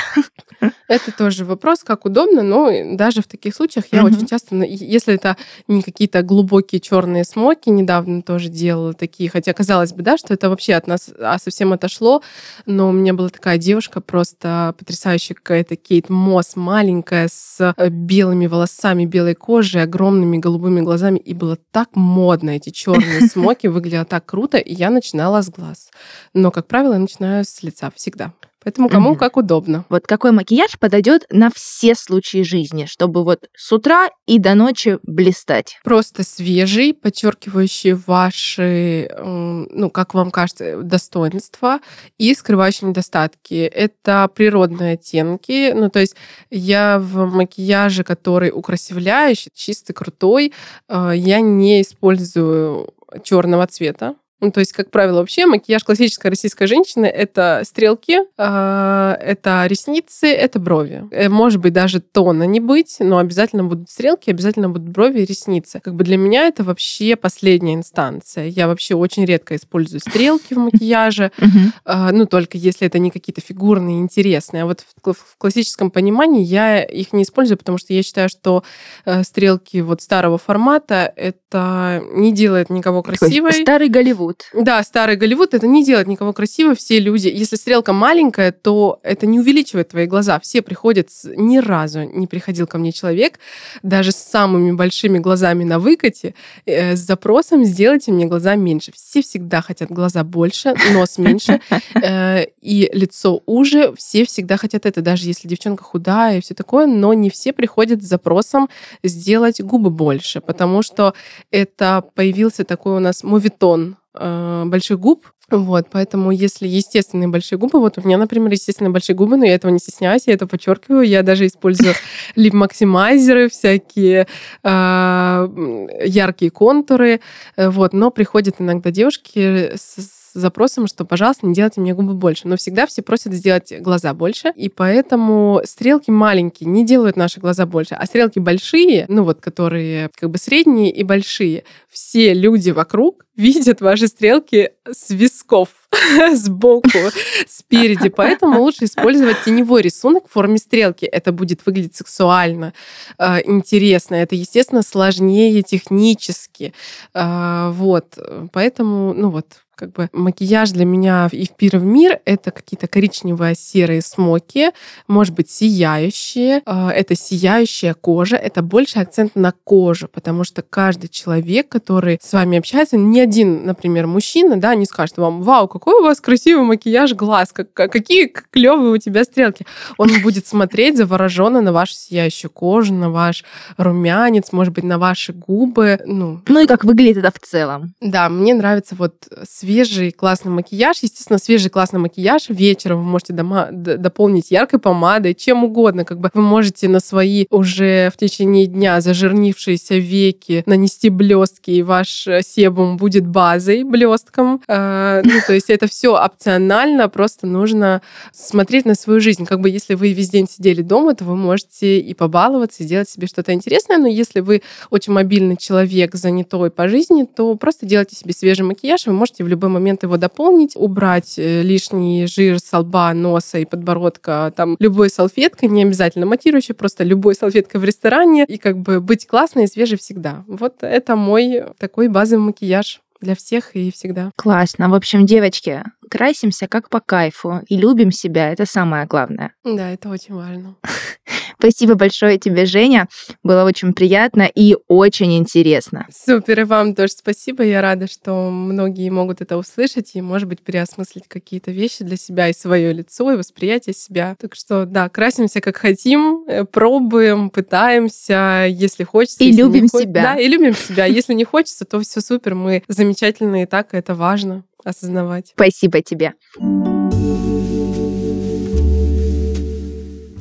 Это 0.88 1.12
тоже 1.12 1.44
вопрос, 1.44 1.80
как 1.82 2.04
удобно, 2.04 2.42
но 2.42 2.70
даже 2.94 3.22
в 3.22 3.26
таких 3.26 3.54
случаях 3.54 3.86
я 3.90 4.04
очень 4.04 4.26
часто, 4.26 4.56
если 4.56 5.14
это 5.14 5.36
не 5.68 5.82
какие-то 5.82 6.22
глубокие 6.22 6.80
черные 6.80 7.24
смоки, 7.24 7.68
недавно 7.68 8.22
тоже 8.22 8.48
делала 8.48 8.94
такие, 8.94 9.28
хотя 9.28 9.52
казалось 9.52 9.92
бы, 9.92 10.02
да, 10.02 10.16
что 10.16 10.32
это 10.32 10.48
вообще 10.48 10.74
от 10.74 10.86
нас 10.86 11.10
а 11.20 11.38
совсем 11.38 11.72
отошло, 11.72 12.22
но 12.66 12.88
у 12.88 12.92
меня 12.92 13.14
была 13.14 13.28
такая 13.28 13.58
девушка 13.58 14.00
просто 14.00 14.74
потрясающая 14.78 15.34
какая-то 15.34 15.76
Кейт 15.76 16.08
Мосс, 16.08 16.54
маленькая, 16.54 17.28
с 17.30 17.74
э, 17.76 17.88
белыми 17.88 18.46
волосами, 18.46 19.06
белой 19.06 19.34
кожей, 19.34 19.82
огромными 19.86 20.38
голубыми 20.38 20.80
глазами, 20.80 21.18
и 21.18 21.34
было 21.34 21.56
так 21.70 21.96
модно 21.96 22.50
эти 22.50 22.70
черные 22.70 23.20
смоки, 23.28 23.66
выглядело 23.66 24.04
так 24.04 24.26
круто, 24.26 24.58
и 24.58 24.74
я 24.74 24.90
начинала 24.90 25.42
с 25.42 25.48
глаз. 25.50 25.90
Но, 26.34 26.50
как 26.50 26.66
правило, 26.66 26.92
я 26.92 26.98
начинаю 26.98 27.44
с 27.44 27.62
лица 27.62 27.90
всегда. 27.94 28.32
Поэтому 28.66 28.88
кому 28.88 29.10
угу. 29.10 29.18
как 29.20 29.36
удобно. 29.36 29.84
Вот 29.90 30.08
какой 30.08 30.32
макияж 30.32 30.76
подойдет 30.80 31.24
на 31.30 31.50
все 31.54 31.94
случаи 31.94 32.42
жизни, 32.42 32.86
чтобы 32.86 33.22
вот 33.22 33.48
с 33.56 33.70
утра 33.70 34.08
и 34.26 34.40
до 34.40 34.56
ночи 34.56 34.98
блистать? 35.04 35.78
Просто 35.84 36.24
свежий, 36.24 36.92
подчеркивающий 36.92 37.92
ваши, 37.92 39.08
ну, 39.22 39.88
как 39.88 40.14
вам 40.14 40.32
кажется, 40.32 40.82
достоинства 40.82 41.78
и 42.18 42.34
скрывающие 42.34 42.88
недостатки. 42.88 43.54
Это 43.54 44.28
природные 44.34 44.94
оттенки. 44.94 45.70
Ну, 45.72 45.88
то 45.88 46.00
есть 46.00 46.16
я 46.50 46.98
в 46.98 47.24
макияже, 47.26 48.02
который 48.02 48.50
украсивляющий, 48.50 49.52
чистый, 49.54 49.92
крутой, 49.92 50.52
э, 50.88 51.12
я 51.14 51.40
не 51.40 51.82
использую 51.82 52.92
черного 53.22 53.68
цвета 53.68 54.16
Ну, 54.40 54.50
то 54.50 54.60
есть, 54.60 54.72
как 54.72 54.90
правило, 54.90 55.20
вообще 55.20 55.46
макияж 55.46 55.82
классической 55.82 56.28
российской 56.28 56.66
женщины— 56.66 57.06
это 57.06 57.62
стрелки, 57.64 58.18
э, 58.36 59.16
это 59.20 59.66
ресницы, 59.66 60.26
это 60.26 60.58
брови. 60.58 61.04
Э, 61.10 61.30
может 61.30 61.60
быть, 61.60 61.72
даже 61.72 62.00
тона 62.00 62.42
не 62.42 62.60
быть, 62.60 62.96
но 63.00 63.16
обязательно 63.16 63.64
будут 63.64 63.88
стрелки, 63.88 64.28
обязательно 64.28 64.68
будут 64.68 64.88
брови 64.88 65.20
и 65.20 65.24
ресницы. 65.24 65.80
Как 65.82 65.94
бы 65.94 66.04
для 66.04 66.18
меня 66.18 66.48
это 66.48 66.64
вообще 66.64 67.16
последняя 67.16 67.74
инстанция. 67.74 68.48
Я 68.48 68.68
вообще 68.68 68.94
очень 68.94 69.24
редко 69.24 69.56
использую 69.56 70.00
стрелки 70.00 70.52
в 70.52 70.58
макияже, 70.58 71.32
э, 71.86 72.10
ну, 72.12 72.26
только 72.26 72.58
если 72.58 72.86
это 72.86 72.98
не 72.98 73.10
какие-то 73.10 73.40
фигурные, 73.40 74.00
интересные. 74.00 74.64
А 74.64 74.66
вот 74.66 74.84
в 75.02 75.38
классическом 75.38 75.90
понимании 75.90 76.44
я 76.44 76.82
их 76.82 77.14
не 77.14 77.22
использую, 77.22 77.56
потому 77.56 77.78
что 77.78 77.94
я 77.94 78.02
считаю, 78.02 78.28
что 78.28 78.64
э, 79.06 79.22
стрелки 79.22 79.80
вот 79.80 80.02
старого 80.02 80.36
формата— 80.36 81.10
это 81.16 82.02
не 82.12 82.32
делает 82.32 82.68
никого 82.68 83.02
красивой. 83.02 83.54
Старый 83.54 83.88
Голливуд. 83.88 84.25
Голливуд. 84.26 84.44
Да, 84.52 84.82
старый 84.82 85.16
Голливуд, 85.16 85.54
это 85.54 85.66
не 85.66 85.84
делает 85.84 86.06
никого 86.06 86.32
красиво. 86.32 86.74
Все 86.74 86.98
люди, 86.98 87.28
если 87.28 87.56
стрелка 87.56 87.92
маленькая, 87.92 88.52
то 88.52 88.98
это 89.02 89.26
не 89.26 89.40
увеличивает 89.40 89.88
твои 89.88 90.06
глаза. 90.06 90.38
Все 90.40 90.62
приходят, 90.62 91.08
ни 91.24 91.58
разу 91.58 92.02
не 92.02 92.26
приходил 92.26 92.66
ко 92.66 92.78
мне 92.78 92.92
человек, 92.92 93.38
даже 93.82 94.12
с 94.12 94.16
самыми 94.16 94.72
большими 94.72 95.18
глазами 95.18 95.64
на 95.64 95.78
выкате, 95.78 96.34
э, 96.66 96.96
с 96.96 97.00
запросом 97.00 97.64
«сделайте 97.64 98.12
мне 98.12 98.26
глаза 98.26 98.56
меньше». 98.56 98.92
Все 98.92 99.22
всегда 99.22 99.60
хотят 99.60 99.90
глаза 99.90 100.24
больше, 100.24 100.74
нос 100.92 101.18
меньше 101.18 101.60
э, 101.94 102.46
и 102.60 102.90
лицо 102.92 103.42
уже. 103.46 103.94
Все 103.96 104.24
всегда 104.24 104.56
хотят 104.56 104.86
это, 104.86 105.02
даже 105.02 105.26
если 105.26 105.48
девчонка 105.48 105.84
худая 105.84 106.38
и 106.38 106.40
все 106.40 106.54
такое, 106.54 106.86
но 106.86 107.14
не 107.14 107.30
все 107.30 107.52
приходят 107.52 108.02
с 108.02 108.06
запросом 108.06 108.68
сделать 109.02 109.60
губы 109.60 109.90
больше, 109.90 110.40
потому 110.40 110.82
что 110.82 111.14
это 111.50 112.04
появился 112.14 112.64
такой 112.64 112.96
у 112.96 113.00
нас 113.00 113.22
мувитон 113.22 113.96
э, 114.18 114.64
больших 114.66 114.98
губ. 114.98 115.26
Вот, 115.48 115.86
поэтому 115.92 116.32
если 116.32 116.66
естественные 116.66 117.28
большие 117.28 117.56
губы, 117.56 117.78
вот 117.78 117.98
у 117.98 118.00
меня, 118.02 118.18
например, 118.18 118.50
естественные 118.50 118.90
большие 118.90 119.14
губы, 119.14 119.36
но 119.36 119.44
я 119.44 119.54
этого 119.54 119.70
не 119.70 119.78
стесняюсь, 119.78 120.26
я 120.26 120.34
это 120.34 120.48
подчеркиваю, 120.48 121.02
я 121.02 121.22
даже 121.22 121.46
использую 121.46 121.94
лип-максимайзеры 122.34 123.48
всякие, 123.48 124.26
э, 124.64 125.88
яркие 126.04 126.50
контуры, 126.50 127.20
э, 127.56 127.68
вот, 127.68 127.92
но 127.92 128.10
приходят 128.10 128.56
иногда 128.58 128.90
девушки 128.90 129.70
с 129.76 130.15
запросом, 130.40 130.86
что, 130.86 131.04
пожалуйста, 131.04 131.46
не 131.46 131.54
делайте 131.54 131.80
мне 131.80 131.94
губы 131.94 132.14
больше. 132.14 132.48
Но 132.48 132.56
всегда 132.56 132.86
все 132.86 133.02
просят 133.02 133.32
сделать 133.32 133.72
глаза 133.80 134.14
больше, 134.14 134.52
и 134.56 134.68
поэтому 134.68 135.62
стрелки 135.64 136.10
маленькие 136.10 136.68
не 136.68 136.84
делают 136.84 137.16
наши 137.16 137.40
глаза 137.40 137.66
больше, 137.66 137.94
а 137.94 138.06
стрелки 138.06 138.38
большие, 138.38 139.06
ну 139.08 139.24
вот, 139.24 139.40
которые 139.40 140.10
как 140.16 140.30
бы 140.30 140.38
средние 140.38 140.92
и 140.92 141.02
большие, 141.02 141.64
все 141.90 142.34
люди 142.34 142.70
вокруг 142.70 143.24
видят 143.36 143.80
ваши 143.80 144.08
стрелки 144.08 144.70
с 144.90 145.10
висков, 145.10 145.68
сбоку, 146.34 146.88
спереди. 147.46 148.08
Поэтому 148.08 148.60
лучше 148.62 148.84
использовать 148.84 149.42
теневой 149.44 149.82
рисунок 149.82 150.28
в 150.28 150.32
форме 150.32 150.58
стрелки. 150.58 151.04
Это 151.04 151.32
будет 151.32 151.64
выглядеть 151.64 151.96
сексуально, 151.96 152.72
э, 153.18 153.42
интересно. 153.44 154.14
Это, 154.16 154.34
естественно, 154.34 154.82
сложнее 154.82 155.62
технически. 155.62 156.72
Э, 157.14 157.70
вот. 157.72 158.18
Поэтому, 158.52 159.12
ну 159.14 159.30
вот, 159.30 159.46
как 159.76 159.92
бы 159.92 160.08
макияж 160.12 160.70
для 160.70 160.84
меня 160.84 161.28
и 161.30 161.46
в 161.46 161.50
пир 161.50 161.78
в 161.78 161.84
мир 161.84 162.18
это 162.24 162.50
какие-то 162.50 162.88
коричневые 162.88 163.54
серые 163.54 164.00
смоки, 164.00 164.70
может 165.06 165.34
быть, 165.34 165.50
сияющие. 165.50 166.62
А, 166.64 166.90
это 166.90 167.14
сияющая 167.14 167.94
кожа, 167.94 168.36
это 168.36 168.62
больше 168.62 168.98
акцент 168.98 169.36
на 169.36 169.52
кожу, 169.64 170.08
потому 170.08 170.44
что 170.44 170.62
каждый 170.62 171.08
человек, 171.08 171.68
который 171.68 172.18
с 172.22 172.32
вами 172.32 172.58
общается, 172.58 172.96
ни 172.96 173.20
один, 173.20 173.66
например, 173.66 174.06
мужчина, 174.06 174.56
да, 174.56 174.74
не 174.74 174.86
скажет 174.86 175.18
вам, 175.18 175.42
вау, 175.42 175.68
какой 175.68 176.00
у 176.00 176.04
вас 176.04 176.20
красивый 176.20 176.64
макияж 176.64 177.12
глаз, 177.12 177.52
как, 177.52 177.72
какие 177.72 178.32
клевые 178.50 178.92
у 178.92 178.98
тебя 178.98 179.24
стрелки. 179.24 179.66
Он 179.98 180.10
будет 180.22 180.46
смотреть 180.46 180.96
завороженно 180.96 181.60
на 181.60 181.72
вашу 181.72 181.92
сияющую 181.94 182.50
кожу, 182.50 182.94
на 182.94 183.10
ваш 183.10 183.44
румянец, 183.76 184.52
может 184.52 184.72
быть, 184.72 184.84
на 184.84 184.98
ваши 184.98 185.34
губы. 185.34 186.00
Ну, 186.06 186.40
ну 186.48 186.60
и 186.60 186.66
как 186.66 186.84
выглядит 186.84 187.18
это 187.18 187.30
в 187.30 187.38
целом. 187.38 187.94
Да, 188.00 188.30
мне 188.30 188.54
нравится 188.54 188.94
вот 188.94 189.28
свежий 189.66 190.12
классный 190.12 190.52
макияж. 190.52 190.98
Естественно, 191.02 191.38
свежий 191.38 191.70
классный 191.70 191.98
макияж 191.98 192.50
вечером 192.50 192.98
вы 192.98 193.04
можете 193.04 193.32
дома, 193.32 193.68
дополнить 193.72 194.52
яркой 194.52 194.78
помадой, 194.78 195.34
чем 195.34 195.64
угодно. 195.64 196.04
Как 196.04 196.20
бы 196.20 196.30
вы 196.32 196.40
можете 196.40 196.88
на 196.88 197.00
свои 197.00 197.46
уже 197.50 198.10
в 198.14 198.16
течение 198.16 198.66
дня 198.66 199.00
зажирнившиеся 199.00 199.96
веки 199.96 200.62
нанести 200.66 201.10
блестки, 201.10 201.72
и 201.72 201.82
ваш 201.82 202.28
себум 202.42 202.96
будет 202.96 203.26
базой, 203.26 203.82
блестком. 203.82 204.62
Э, 204.68 205.22
ну, 205.24 205.32
то 205.44 205.52
есть 205.52 205.68
это 205.68 205.88
все 205.88 206.14
опционально, 206.14 207.08
просто 207.08 207.48
нужно 207.48 208.02
смотреть 208.32 208.84
на 208.84 208.94
свою 208.94 209.20
жизнь. 209.20 209.46
Как 209.46 209.60
бы 209.60 209.68
если 209.68 209.94
вы 209.94 210.12
весь 210.12 210.30
день 210.30 210.48
сидели 210.48 210.82
дома, 210.82 211.16
то 211.16 211.24
вы 211.24 211.34
можете 211.34 211.98
и 211.98 212.14
побаловаться, 212.14 212.84
и 212.84 212.86
сделать 212.86 213.10
себе 213.10 213.26
что-то 213.26 213.52
интересное. 213.52 213.98
Но 213.98 214.06
если 214.06 214.38
вы 214.38 214.62
очень 214.90 215.12
мобильный 215.12 215.56
человек, 215.56 216.14
занятой 216.14 216.70
по 216.70 216.86
жизни, 216.88 217.24
то 217.24 217.56
просто 217.56 217.84
делайте 217.84 218.14
себе 218.14 218.32
свежий 218.32 218.64
макияж, 218.64 219.06
вы 219.06 219.12
можете 219.12 219.42
в 219.42 219.55
любой 219.56 219.70
момент 219.70 220.02
его 220.02 220.16
дополнить, 220.16 220.76
убрать 220.76 221.38
э, 221.38 221.62
лишний 221.62 222.26
жир 222.26 222.58
с 222.58 222.76
лба, 222.76 223.12
носа 223.14 223.58
и 223.58 223.64
подбородка 223.64 224.52
там 224.54 224.76
любой 224.78 225.10
салфеткой, 225.10 225.68
не 225.68 225.82
обязательно 225.82 226.26
матирующей, 226.26 226.74
просто 226.74 227.04
любой 227.04 227.34
салфеткой 227.34 227.80
в 227.80 227.84
ресторане, 227.84 228.44
и 228.46 228.58
как 228.58 228.78
бы 228.78 229.00
быть 229.00 229.26
классной 229.26 229.64
и 229.64 229.66
свежей 229.66 229.98
всегда. 229.98 230.44
Вот 230.46 230.76
это 230.82 231.16
мой 231.16 231.64
такой 231.78 232.08
базовый 232.08 232.44
макияж 232.46 233.00
для 233.20 233.34
всех 233.34 233.74
и 233.74 233.90
всегда. 233.90 234.30
Классно. 234.36 234.88
В 234.88 234.94
общем, 234.94 235.26
девочки, 235.26 235.82
красимся 236.10 236.68
как 236.68 236.90
по 236.90 237.00
кайфу 237.00 237.60
и 237.66 237.76
любим 237.76 238.12
себя. 238.12 238.52
Это 238.52 238.66
самое 238.66 239.06
главное. 239.06 239.52
Да, 239.64 239.90
это 239.90 240.08
очень 240.08 240.34
важно. 240.34 240.76
Спасибо 241.58 241.94
большое 241.94 242.38
тебе, 242.38 242.66
Женя. 242.66 243.08
Было 243.42 243.64
очень 243.64 243.92
приятно 243.92 244.42
и 244.42 244.76
очень 244.88 245.36
интересно. 245.36 246.06
Супер, 246.10 246.60
и 246.60 246.64
вам 246.64 246.94
тоже 246.94 247.12
спасибо. 247.12 247.62
Я 247.62 247.80
рада, 247.80 248.06
что 248.06 248.50
многие 248.50 249.08
могут 249.10 249.40
это 249.40 249.56
услышать 249.56 250.10
и, 250.14 250.20
может 250.20 250.48
быть, 250.48 250.60
переосмыслить 250.60 251.24
какие-то 251.28 251.70
вещи 251.70 252.04
для 252.04 252.16
себя 252.16 252.48
и 252.48 252.52
свое 252.52 252.92
лицо, 252.92 253.32
и 253.32 253.36
восприятие 253.36 253.94
себя. 253.94 254.36
Так 254.40 254.54
что, 254.54 254.84
да, 254.84 255.08
красимся 255.08 255.60
как 255.60 255.76
хотим, 255.76 256.44
э, 256.46 256.64
пробуем, 256.64 257.50
пытаемся, 257.50 258.66
если 258.68 259.04
хочется. 259.04 259.42
И 259.42 259.48
если 259.48 259.62
любим 259.62 259.88
себя. 259.88 260.22
Да, 260.22 260.36
и 260.36 260.48
любим 260.48 260.74
себя. 260.74 261.06
Если 261.06 261.34
не 261.34 261.44
хочется, 261.44 261.84
то 261.84 262.00
все 262.00 262.20
супер, 262.20 262.54
мы 262.54 262.82
замечательные 262.88 263.64
и 263.64 263.66
так, 263.66 263.94
это 263.94 264.14
важно 264.14 264.64
осознавать. 264.84 265.52
Спасибо 265.54 266.00
тебе. 266.00 266.34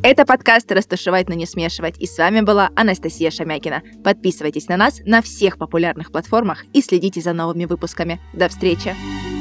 Это 0.08 0.24
подкаст 0.24 0.72
«Растушевать, 0.72 1.30
но 1.30 1.34
не 1.34 1.48
смешивать». 1.48 1.98
И 1.98 2.06
с 2.06 2.20
вами 2.20 2.42
была 2.42 2.70
Анастасия 2.76 3.32
Шамякина. 3.32 3.82
Подписывайтесь 4.04 4.68
на 4.68 4.78
нас 4.78 5.02
на 5.04 5.24
всех 5.24 5.58
популярных 5.58 6.12
платформах 6.12 6.64
и 6.74 6.84
следите 6.84 7.22
за 7.22 7.34
новыми 7.34 7.66
выпусками. 7.66 8.22
До 8.32 8.48
встречи! 8.48 8.96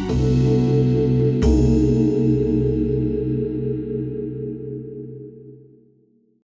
thank 0.06 0.68
you 0.68 0.73